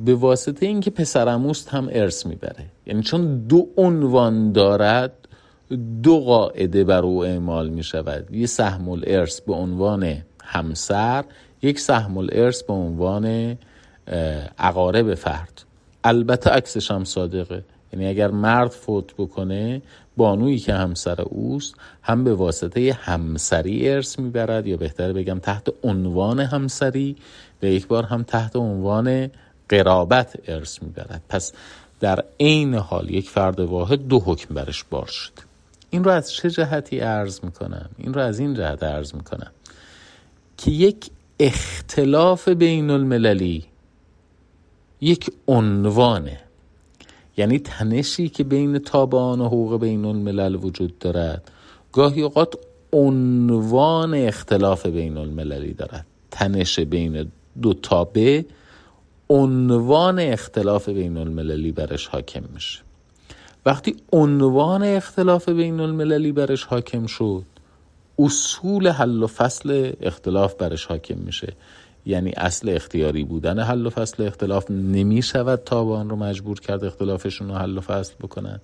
به 0.04 0.14
واسطه 0.14 0.66
اینکه 0.66 0.90
پسرموست 0.90 1.68
هم 1.68 1.88
ارث 1.92 2.26
می‌بره. 2.26 2.66
یعنی 2.86 3.02
چون 3.02 3.38
دو 3.38 3.68
عنوان 3.76 4.52
دارد 4.52 5.12
دو 6.02 6.20
قاعده 6.20 6.84
بر 6.84 7.02
او 7.02 7.24
اعمال 7.24 7.68
می 7.68 7.82
شود 7.82 8.34
یه 8.34 8.46
سهم 8.46 8.88
الارث 8.88 9.40
به 9.40 9.52
عنوان 9.52 10.16
همسر 10.44 11.24
یک 11.62 11.80
سهم 11.80 12.18
الارث 12.18 12.62
به 12.62 12.72
عنوان 12.72 13.56
عقارب 14.58 15.14
فرد. 15.14 15.62
البته 16.04 16.50
عکسش 16.50 16.90
هم 16.90 17.04
صادقه. 17.04 17.64
یعنی 17.92 18.06
اگر 18.06 18.30
مرد 18.30 18.70
فوت 18.70 19.14
بکنه 19.18 19.82
بانویی 20.16 20.58
که 20.58 20.74
همسر 20.74 21.20
اوست 21.20 21.74
هم 22.02 22.24
به 22.24 22.34
واسطه 22.34 22.92
همسری 22.92 23.90
ارث 23.90 24.18
می‌برد 24.18 24.66
یا 24.66 24.76
بهتر 24.76 25.12
بگم 25.12 25.38
تحت 25.38 25.68
عنوان 25.82 26.40
همسری 26.40 27.16
و 27.62 27.66
یک 27.66 27.86
بار 27.86 28.04
هم 28.04 28.22
تحت 28.22 28.56
عنوان 28.56 29.30
قرابت 29.68 30.36
ارث 30.48 30.82
می‌برد. 30.82 31.22
پس 31.28 31.52
در 32.00 32.24
عین 32.40 32.74
حال 32.74 33.10
یک 33.10 33.30
فرد 33.30 33.60
واحد 33.60 34.08
دو 34.08 34.20
حکم 34.20 34.54
برش 34.54 34.84
بار 34.84 35.06
شد. 35.06 35.32
این 35.90 36.04
رو 36.04 36.10
از 36.10 36.32
چه 36.32 36.50
جهتی 36.50 36.98
عرض 36.98 37.44
می‌کنم؟ 37.44 37.90
این 37.98 38.14
رو 38.14 38.20
از 38.20 38.38
این 38.38 38.54
جهت 38.54 38.82
عرض 38.82 39.14
می‌کنم 39.14 39.50
که 40.56 40.70
یک 40.70 41.10
اختلاف 41.40 42.48
بین 42.48 42.90
المللی 42.90 43.64
یک 45.00 45.30
عنوانه. 45.48 46.40
یعنی 47.36 47.58
تنشی 47.58 48.28
که 48.28 48.44
بین 48.44 48.78
تابعان 48.78 49.40
و 49.40 49.46
حقوق 49.46 49.80
بین 49.80 50.04
الملل 50.04 50.54
وجود 50.54 50.98
دارد 50.98 51.50
گاهی 51.92 52.22
اوقات 52.22 52.54
عنوان 52.92 54.14
اختلاف 54.14 54.86
بین 54.86 55.16
المللی 55.16 55.72
دارد. 55.72 56.06
تنش 56.30 56.80
بین 56.80 57.32
دو 57.62 57.74
تابع 57.74 58.42
عنوان 59.30 60.18
اختلاف 60.18 60.88
بین 60.88 61.16
المللی 61.16 61.72
برش 61.72 62.06
حاکم 62.06 62.42
میشه. 62.54 62.80
وقتی 63.66 63.96
عنوان 64.12 64.82
اختلاف 64.82 65.48
بین 65.48 65.80
المللی 65.80 66.32
برش 66.32 66.64
حاکم 66.64 67.06
شد 67.06 67.44
اصول 68.18 68.88
حل 68.88 69.22
و 69.22 69.26
فصل 69.26 69.92
اختلاف 70.00 70.54
برش 70.54 70.84
حاکم 70.86 71.18
میشه. 71.18 71.52
یعنی 72.06 72.32
اصل 72.36 72.68
اختیاری 72.68 73.24
بودن 73.24 73.58
حل 73.58 73.86
و 73.86 73.90
فصل 73.90 74.26
اختلاف 74.26 74.70
نمی 74.70 75.22
شود 75.22 75.62
تابان 75.64 76.10
رو 76.10 76.16
مجبور 76.16 76.60
کرد 76.60 76.84
اختلافشون 76.84 77.48
رو 77.48 77.54
حل 77.54 77.78
و 77.78 77.80
فصل 77.80 78.14
بکنن. 78.20 78.60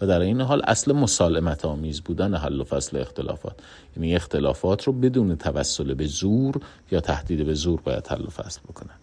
و 0.00 0.06
در 0.06 0.20
این 0.20 0.40
حال 0.40 0.62
اصل 0.64 0.92
مسالمت 0.92 1.64
آمیز 1.64 2.00
بودن 2.00 2.34
حل 2.34 2.60
و 2.60 2.64
فصل 2.64 2.96
اختلافات. 2.96 3.54
یعنی 3.96 4.14
اختلافات 4.14 4.84
رو 4.84 4.92
بدون 4.92 5.36
توسل 5.36 5.94
به 5.94 6.06
زور 6.06 6.60
یا 6.90 7.00
تهدید 7.00 7.46
به 7.46 7.54
زور 7.54 7.80
باید 7.80 8.06
حل 8.06 8.22
و 8.22 8.30
فصل 8.30 8.60
بکنن. 8.68 8.94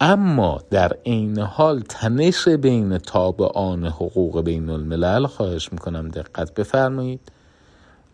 اما 0.00 0.60
در 0.70 0.96
عین 1.06 1.38
حال 1.38 1.80
تنش 1.80 2.48
بین 2.48 2.98
تابعان 2.98 3.86
حقوق 3.86 4.42
بین 4.42 4.70
الملل 4.70 5.26
خواهش 5.26 5.72
می‌کنم 5.72 6.08
دقت 6.08 6.54
بفرمایید. 6.54 7.20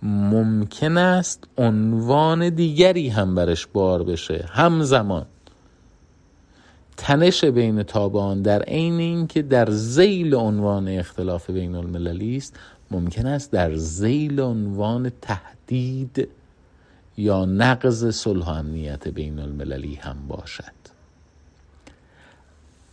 ممکن 0.02 0.96
است 0.96 1.48
عنوان 1.58 2.48
دیگری 2.48 3.08
هم 3.08 3.34
برش 3.34 3.66
بار 3.66 4.02
بشه. 4.02 4.48
همزمان. 4.52 5.26
تنش 6.96 7.44
بین 7.44 7.82
تابعان 7.82 8.42
در 8.42 8.62
عین 8.62 8.98
اینکه 8.98 9.42
در 9.42 9.70
زیل 9.70 10.34
عنوان 10.34 10.88
اختلاف 10.88 11.50
بین 11.50 11.74
المللی 11.74 12.36
است 12.36 12.56
ممکن 12.90 13.26
است 13.26 13.50
در 13.50 13.74
زیل 13.74 14.40
عنوان 14.40 15.12
تهدید 15.20 16.28
یا 17.16 17.44
نقض 17.44 18.14
صلح 18.14 18.48
امنیت 18.48 19.08
بین 19.08 19.38
المللی 19.38 19.94
هم 19.94 20.16
باشد. 20.28 20.79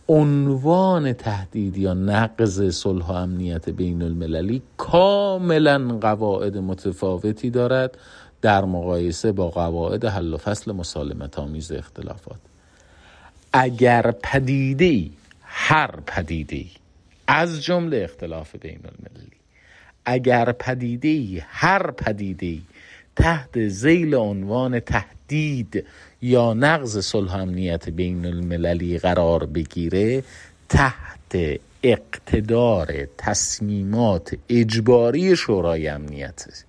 عنوان 0.08 1.12
تهدید 1.12 1.78
یا 1.78 1.94
نقض 1.94 2.70
صلح 2.70 3.06
و 3.06 3.12
امنیت 3.12 3.68
بین 3.68 4.02
المللی 4.02 4.62
کاملا 4.76 5.98
قواعد 5.98 6.58
متفاوتی 6.58 7.50
دارد 7.50 7.98
در 8.42 8.64
مقایسه 8.64 9.32
با 9.32 9.48
قواعد 9.48 10.04
حل 10.04 10.34
و 10.34 10.36
فصل 10.36 10.72
مسالمت 10.72 11.38
آمیز 11.38 11.72
اختلافات. 11.72 12.38
اگر 13.52 14.10
پدیده 14.22 15.10
هر 15.42 15.90
پدیده 16.06 16.64
از 17.26 17.64
جمله 17.64 18.04
اختلاف 18.04 18.56
بین 18.56 18.80
المللی 18.84 19.30
اگر 20.04 20.52
پدیده 20.52 21.46
هر 21.48 21.90
پدیده 21.90 22.58
تحت 23.16 23.68
زیل 23.68 24.14
عنوان 24.14 24.80
تهدید 24.80 25.86
یا 26.22 26.54
نقض 26.54 26.98
صلح 26.98 27.34
امنیت 27.34 27.88
بین 27.88 28.26
المللی 28.26 28.98
قرار 28.98 29.46
بگیره 29.46 30.24
تحت 30.68 31.36
اقتدار 31.82 33.06
تصمیمات 33.18 34.34
اجباری 34.48 35.36
شورای 35.36 35.88
امنیت. 35.88 36.64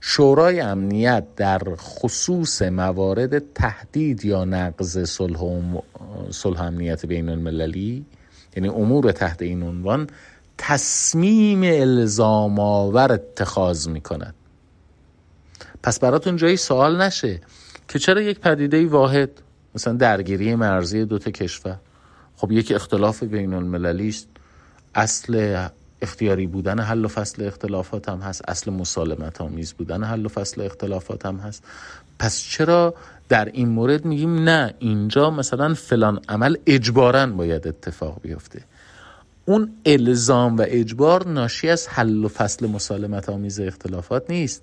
شورای 0.00 0.60
امنیت 0.60 1.24
در 1.36 1.62
خصوص 1.76 2.62
موارد 2.62 3.52
تهدید 3.52 4.24
یا 4.24 4.44
نقض 4.44 5.04
صلح, 6.30 6.62
امنیت 6.62 7.06
بین 7.06 7.28
المللی 7.28 8.04
یعنی 8.56 8.68
امور 8.68 9.12
تحت 9.12 9.42
این 9.42 9.62
عنوان 9.62 10.06
تصمیم 10.58 11.62
الزام 11.62 12.60
آور 12.60 13.12
اتخاذ 13.12 13.88
می 13.88 14.00
کند 14.00 14.34
پس 15.82 15.98
براتون 15.98 16.36
جایی 16.36 16.56
سوال 16.56 17.02
نشه. 17.02 17.40
که 17.90 17.98
چرا 17.98 18.20
یک 18.20 18.40
پدیده 18.40 18.86
واحد؟ 18.86 19.30
مثلا 19.74 19.92
درگیری 19.92 20.54
مرزی 20.54 21.04
دو 21.04 21.18
تا 21.18 21.30
کشور. 21.30 21.76
خب 22.36 22.52
یک 22.52 22.72
اختلاف 22.72 23.22
بین 23.22 23.54
المللی 23.54 24.08
است. 24.08 24.28
اصل 24.94 25.66
اختیاری 26.02 26.46
بودن 26.46 26.80
حل 26.80 27.04
و 27.04 27.08
فصل 27.08 27.46
اختلافات 27.46 28.08
هم 28.08 28.18
هست. 28.18 28.48
اصل 28.48 28.70
مسالمت 28.70 29.40
آمیز 29.40 29.72
بودن 29.72 30.04
حل 30.04 30.26
و 30.26 30.28
فصل 30.28 30.60
اختلافات 30.60 31.26
هم 31.26 31.36
هست. 31.36 31.64
پس 32.18 32.40
چرا 32.40 32.94
در 33.28 33.44
این 33.44 33.68
مورد 33.68 34.04
میگیم 34.04 34.44
نه 34.44 34.74
اینجا 34.78 35.30
مثلا 35.30 35.74
فلان 35.74 36.20
عمل 36.28 36.56
اجبارا 36.66 37.26
باید 37.26 37.68
اتفاق 37.68 38.20
بیفته. 38.22 38.64
اون 39.44 39.72
الزام 39.86 40.56
و 40.56 40.64
اجبار 40.68 41.28
ناشی 41.28 41.68
از 41.68 41.88
حل 41.88 42.24
و 42.24 42.28
فصل 42.28 42.66
مسالمت 42.66 43.28
آمیز 43.28 43.60
اختلافات 43.60 44.30
نیست. 44.30 44.62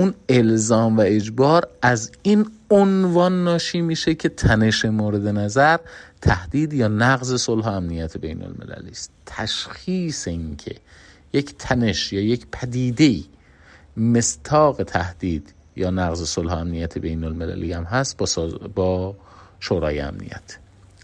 اون 0.00 0.14
الزام 0.28 0.96
و 0.96 1.02
اجبار 1.06 1.68
از 1.82 2.12
این 2.22 2.46
عنوان 2.70 3.44
ناشی 3.44 3.80
میشه 3.80 4.14
که 4.14 4.28
تنش 4.28 4.84
مورد 4.84 5.26
نظر 5.28 5.76
تهدید 6.20 6.72
یا 6.72 6.88
نقض 6.88 7.34
صلح 7.34 7.64
و 7.64 7.68
امنیت 7.68 8.16
بین 8.16 8.42
المللی 8.42 8.90
است. 8.90 9.10
تشخیص 9.26 10.28
اینکه 10.28 10.74
یک 11.32 11.54
تنش 11.58 12.12
یا 12.12 12.20
یک 12.20 12.46
پدیده 12.52 13.20
مستاق 13.96 14.82
تهدید 14.82 15.54
یا 15.76 15.90
نقض 15.90 16.22
صلح 16.22 16.52
و 16.52 16.56
امنیت 16.56 16.98
بین 16.98 17.24
المللی 17.24 17.72
هم 17.72 17.84
هست 17.84 18.16
با, 18.16 18.26
با 18.74 19.16
شورای 19.60 20.00
امنیت. 20.00 20.58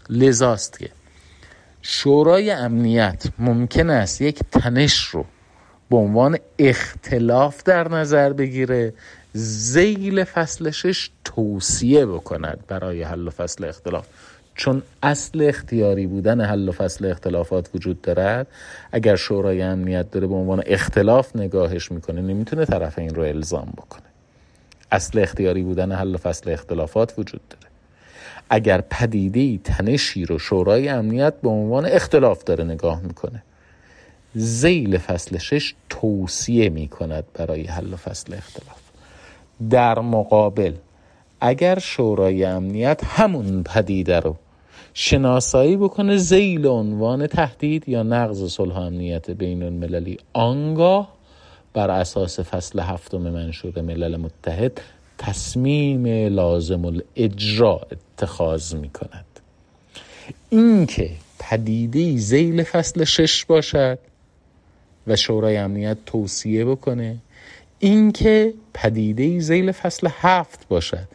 لذاست 0.09 0.79
که 0.79 0.89
شورای 1.81 2.51
امنیت 2.51 3.23
ممکن 3.39 3.89
است 3.89 4.21
یک 4.21 4.39
تنش 4.51 5.05
رو 5.05 5.25
به 5.89 5.97
عنوان 5.97 6.37
اختلاف 6.59 7.63
در 7.63 7.87
نظر 7.87 8.33
بگیره 8.33 8.93
زیل 9.33 10.23
فصل 10.23 10.71
شش 10.71 11.09
توصیه 11.23 12.05
بکند 12.05 12.59
برای 12.67 13.03
حل 13.03 13.27
و 13.27 13.31
فصل 13.31 13.63
اختلاف. 13.63 14.07
چون 14.55 14.81
اصل 15.03 15.41
اختیاری 15.49 16.07
بودن 16.07 16.41
حل 16.41 16.69
و 16.69 16.71
فصل 16.71 17.05
اختلافات 17.05 17.69
وجود 17.75 18.01
دارد 18.01 18.47
اگر 18.91 19.15
شورای 19.15 19.61
امنیت 19.61 20.11
داره 20.11 20.27
به 20.27 20.35
عنوان 20.35 20.63
اختلاف 20.65 21.35
نگاهش 21.35 21.91
می‌کنه 21.91 22.21
نمی‌تونه 22.21 22.65
طرف 22.65 22.99
این 22.99 23.15
رو 23.15 23.23
الزام 23.23 23.73
بکنه. 23.77 24.03
اصل 24.91 25.19
اختیاری 25.19 25.63
بودن 25.63 25.91
حل 25.91 26.15
و 26.15 26.17
فصل 26.17 26.51
اختلافات 26.51 27.13
وجود 27.17 27.41
داره. 27.49 27.67
اگر 28.49 28.81
پدیده 28.89 29.57
تنشی 29.63 30.25
رو 30.25 30.39
شورای 30.39 30.89
امنیت 30.89 31.33
به 31.41 31.49
عنوان 31.49 31.85
اختلاف 31.85 32.43
داره 32.43 32.63
نگاه 32.63 33.01
می‌کنه. 33.01 33.43
زیل 34.35 34.97
فصل 34.97 35.37
شش 35.37 35.73
توصیه 35.89 36.69
می 36.69 36.87
کند 36.87 37.23
برای 37.33 37.63
حل 37.63 37.93
و 37.93 37.95
فصل 37.95 38.33
اختلاف. 38.33 38.79
در 39.69 39.99
مقابل 39.99 40.73
اگر 41.41 41.79
شورای 41.79 42.45
امنیت 42.45 43.01
همون 43.03 43.63
پدیده 43.63 44.19
رو 44.19 44.35
شناسایی 44.93 45.77
بکنه 45.77 46.17
زیل 46.17 46.67
عنوان 46.67 47.27
تهدید 47.27 47.89
یا 47.89 48.03
نقض 48.03 48.51
صلح 48.51 48.77
امنیت 48.77 49.31
بین 49.31 49.63
المللی 49.63 50.17
آنگاه 50.33 51.17
بر 51.73 51.91
اساس 51.91 52.39
فصل 52.39 52.79
هفتم 52.79 53.17
منشور 53.17 53.81
ملل 53.81 54.17
متحد 54.17 54.81
تصمیم 55.17 56.05
لازم 56.35 56.85
الاجرا 56.85 57.81
اتخاذ 57.91 58.73
می 58.73 58.89
کند 58.89 59.25
اینکه 60.49 61.09
پدیده 61.39 62.17
زیل 62.17 62.63
فصل 62.63 63.03
شش 63.03 63.45
باشد 63.45 63.99
و 65.07 65.15
شورای 65.15 65.57
امنیت 65.57 65.97
توصیه 66.05 66.65
بکنه 66.65 67.17
اینکه 67.79 68.53
پدیده 68.73 69.39
زیل 69.39 69.71
فصل 69.71 70.09
هفت 70.11 70.67
باشد 70.67 71.07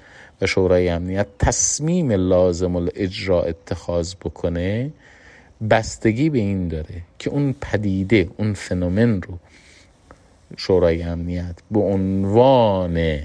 و 0.43 0.47
شورای 0.47 0.89
امنیت 0.89 1.27
تصمیم 1.39 2.13
لازم 2.13 2.77
الاجرا 2.77 3.43
اتخاذ 3.43 4.15
بکنه 4.15 4.91
بستگی 5.71 6.31
به 6.31 6.39
این 6.39 6.69
داره 6.69 7.03
که 7.19 7.31
اون 7.31 7.55
پدیده 7.61 8.29
اون 8.37 8.55
فنومن 8.55 9.23
رو 9.23 9.39
شورای 10.57 11.03
امنیت 11.03 11.55
به 11.71 11.81
عنوان 11.81 13.19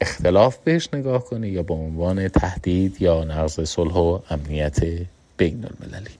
اختلاف 0.00 0.58
بهش 0.64 0.88
نگاه 0.92 1.24
کنه 1.24 1.48
یا 1.48 1.62
به 1.62 1.74
عنوان 1.74 2.28
تهدید 2.28 3.02
یا 3.02 3.24
نقض 3.24 3.60
صلح 3.60 3.94
و 3.94 4.18
امنیت 4.30 4.78
بین 5.36 5.66
المللی. 5.70 6.10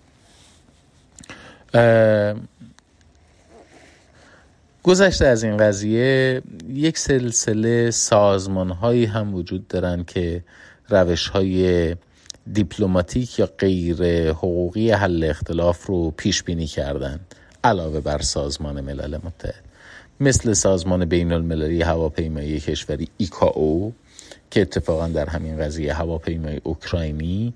گذشته 4.88 5.26
از 5.26 5.42
این 5.42 5.56
قضیه 5.56 6.42
یک 6.68 6.98
سلسله 6.98 7.90
سازمان 7.90 8.70
هایی 8.70 9.04
هم 9.04 9.34
وجود 9.34 9.68
دارن 9.68 10.04
که 10.04 10.44
روش 10.88 11.28
های 11.28 11.96
دیپلماتیک 12.52 13.38
یا 13.38 13.48
غیر 13.58 14.30
حقوقی 14.30 14.90
حل 14.90 15.24
اختلاف 15.24 15.86
رو 15.86 16.10
پیش 16.10 16.42
بینی 16.42 16.66
کردن 16.66 17.20
علاوه 17.64 18.00
بر 18.00 18.18
سازمان 18.18 18.80
ملل 18.80 19.16
متحد. 19.16 19.64
مثل 20.20 20.52
سازمان 20.52 21.04
بین 21.04 21.32
المللی 21.32 21.82
هواپیمایی 21.82 22.60
کشوری 22.60 23.08
ایکاو 23.16 23.92
که 24.50 24.60
اتفاقا 24.60 25.08
در 25.08 25.28
همین 25.28 25.58
قضیه 25.58 25.94
هواپیمای 25.94 26.60
اوکراینی 26.64 27.54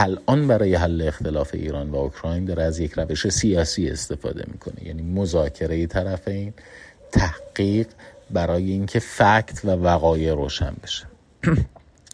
الان 0.00 0.48
برای 0.48 0.74
حل 0.74 1.02
اختلاف 1.02 1.50
ایران 1.54 1.90
و 1.90 1.96
اوکراین 1.96 2.44
داره 2.44 2.62
از 2.62 2.78
یک 2.78 2.92
روش 2.92 3.28
سیاسی 3.28 3.88
استفاده 3.88 4.44
می‌کنه. 4.52 4.86
یعنی 4.86 5.02
مذاکره 5.02 5.86
طرفین 5.86 6.52
تحقیق 7.12 7.86
برای 8.30 8.70
اینکه 8.70 8.98
فکت 8.98 9.60
و 9.64 9.70
وقایع 9.70 10.34
روشن 10.34 10.74
بشه. 10.82 11.04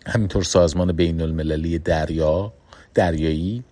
همینطور 0.06 0.42
سازمان 0.42 0.92
بین 0.92 1.20
المللی 1.20 1.78
دریا 1.78 2.52
دریایی 2.94 3.64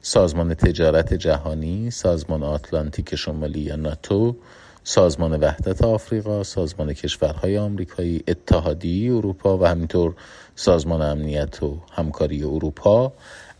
سازمان 0.00 0.54
تجارت 0.54 1.14
جهانی 1.14 1.90
سازمان 1.90 2.42
آتلانتیک 2.42 3.14
شمالی 3.14 3.60
یا 3.60 3.76
ناتو 3.76 4.36
سازمان 4.84 5.40
وحدت 5.40 5.84
آفریقا 5.84 6.42
سازمان 6.42 6.92
کشورهای 6.92 7.58
آمریکایی 7.58 8.22
اتحادیه 8.28 9.14
اروپا 9.14 9.58
و 9.58 9.66
همینطور 9.66 10.14
سازمان 10.56 11.02
امنیت 11.02 11.62
و 11.62 11.78
همکاری 11.92 12.44
اروپا 12.44 13.12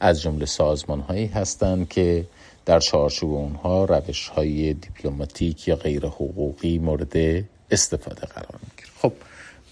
از 0.03 0.23
جمله 0.23 0.47
سازمان 0.47 1.01
هایی 1.01 1.27
هستند 1.27 1.89
که 1.89 2.25
در 2.67 2.81
چارچوب 2.81 3.35
اونها 3.35 3.85
روش 3.85 4.29
های 4.29 4.75
دیپلماتیک 4.75 5.69
یا 5.69 5.77
غیر 5.77 6.07
حقوقی 6.07 6.79
مورد 6.79 7.45
استفاده 7.71 8.21
قرار 8.21 8.61
می‌گیره. 8.63 8.91
خب 9.03 9.13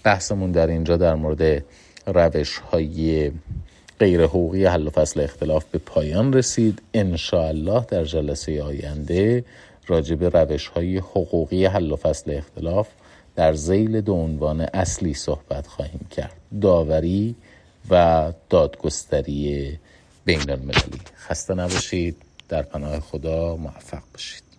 بحثمون 0.03 0.51
در 0.51 0.67
اینجا 0.67 0.97
در 0.97 1.15
مورد 1.15 1.63
روش 2.07 2.57
های 2.57 3.31
غیر 3.99 4.23
حقوقی 4.23 4.65
حل 4.65 4.87
و 4.87 4.89
فصل 4.89 5.19
اختلاف 5.19 5.65
به 5.65 5.77
پایان 5.77 6.33
رسید. 6.33 6.81
الله 7.33 7.85
در 7.85 8.03
جلسه 8.03 8.63
آینده 8.63 9.45
راجب 9.87 10.37
روش 10.37 10.67
های 10.67 10.97
حقوقی 10.97 11.65
حل 11.65 11.91
و 11.91 11.95
فصل 11.95 12.31
اختلاف 12.31 12.87
در 13.35 13.53
زیل 13.53 14.01
دو 14.01 14.13
عنوان 14.13 14.61
اصلی 14.61 15.13
صحبت 15.13 15.67
خواهیم 15.67 16.07
کرد. 16.11 16.35
داوری 16.61 17.35
و 17.89 18.33
دادگستری 18.49 19.77
بین 20.25 20.49
المللی. 20.49 21.01
خسته 21.17 21.53
نباشید. 21.53 22.17
در 22.49 22.61
پناه 22.61 22.99
خدا 22.99 23.55
موفق 23.55 24.03
باشید. 24.13 24.50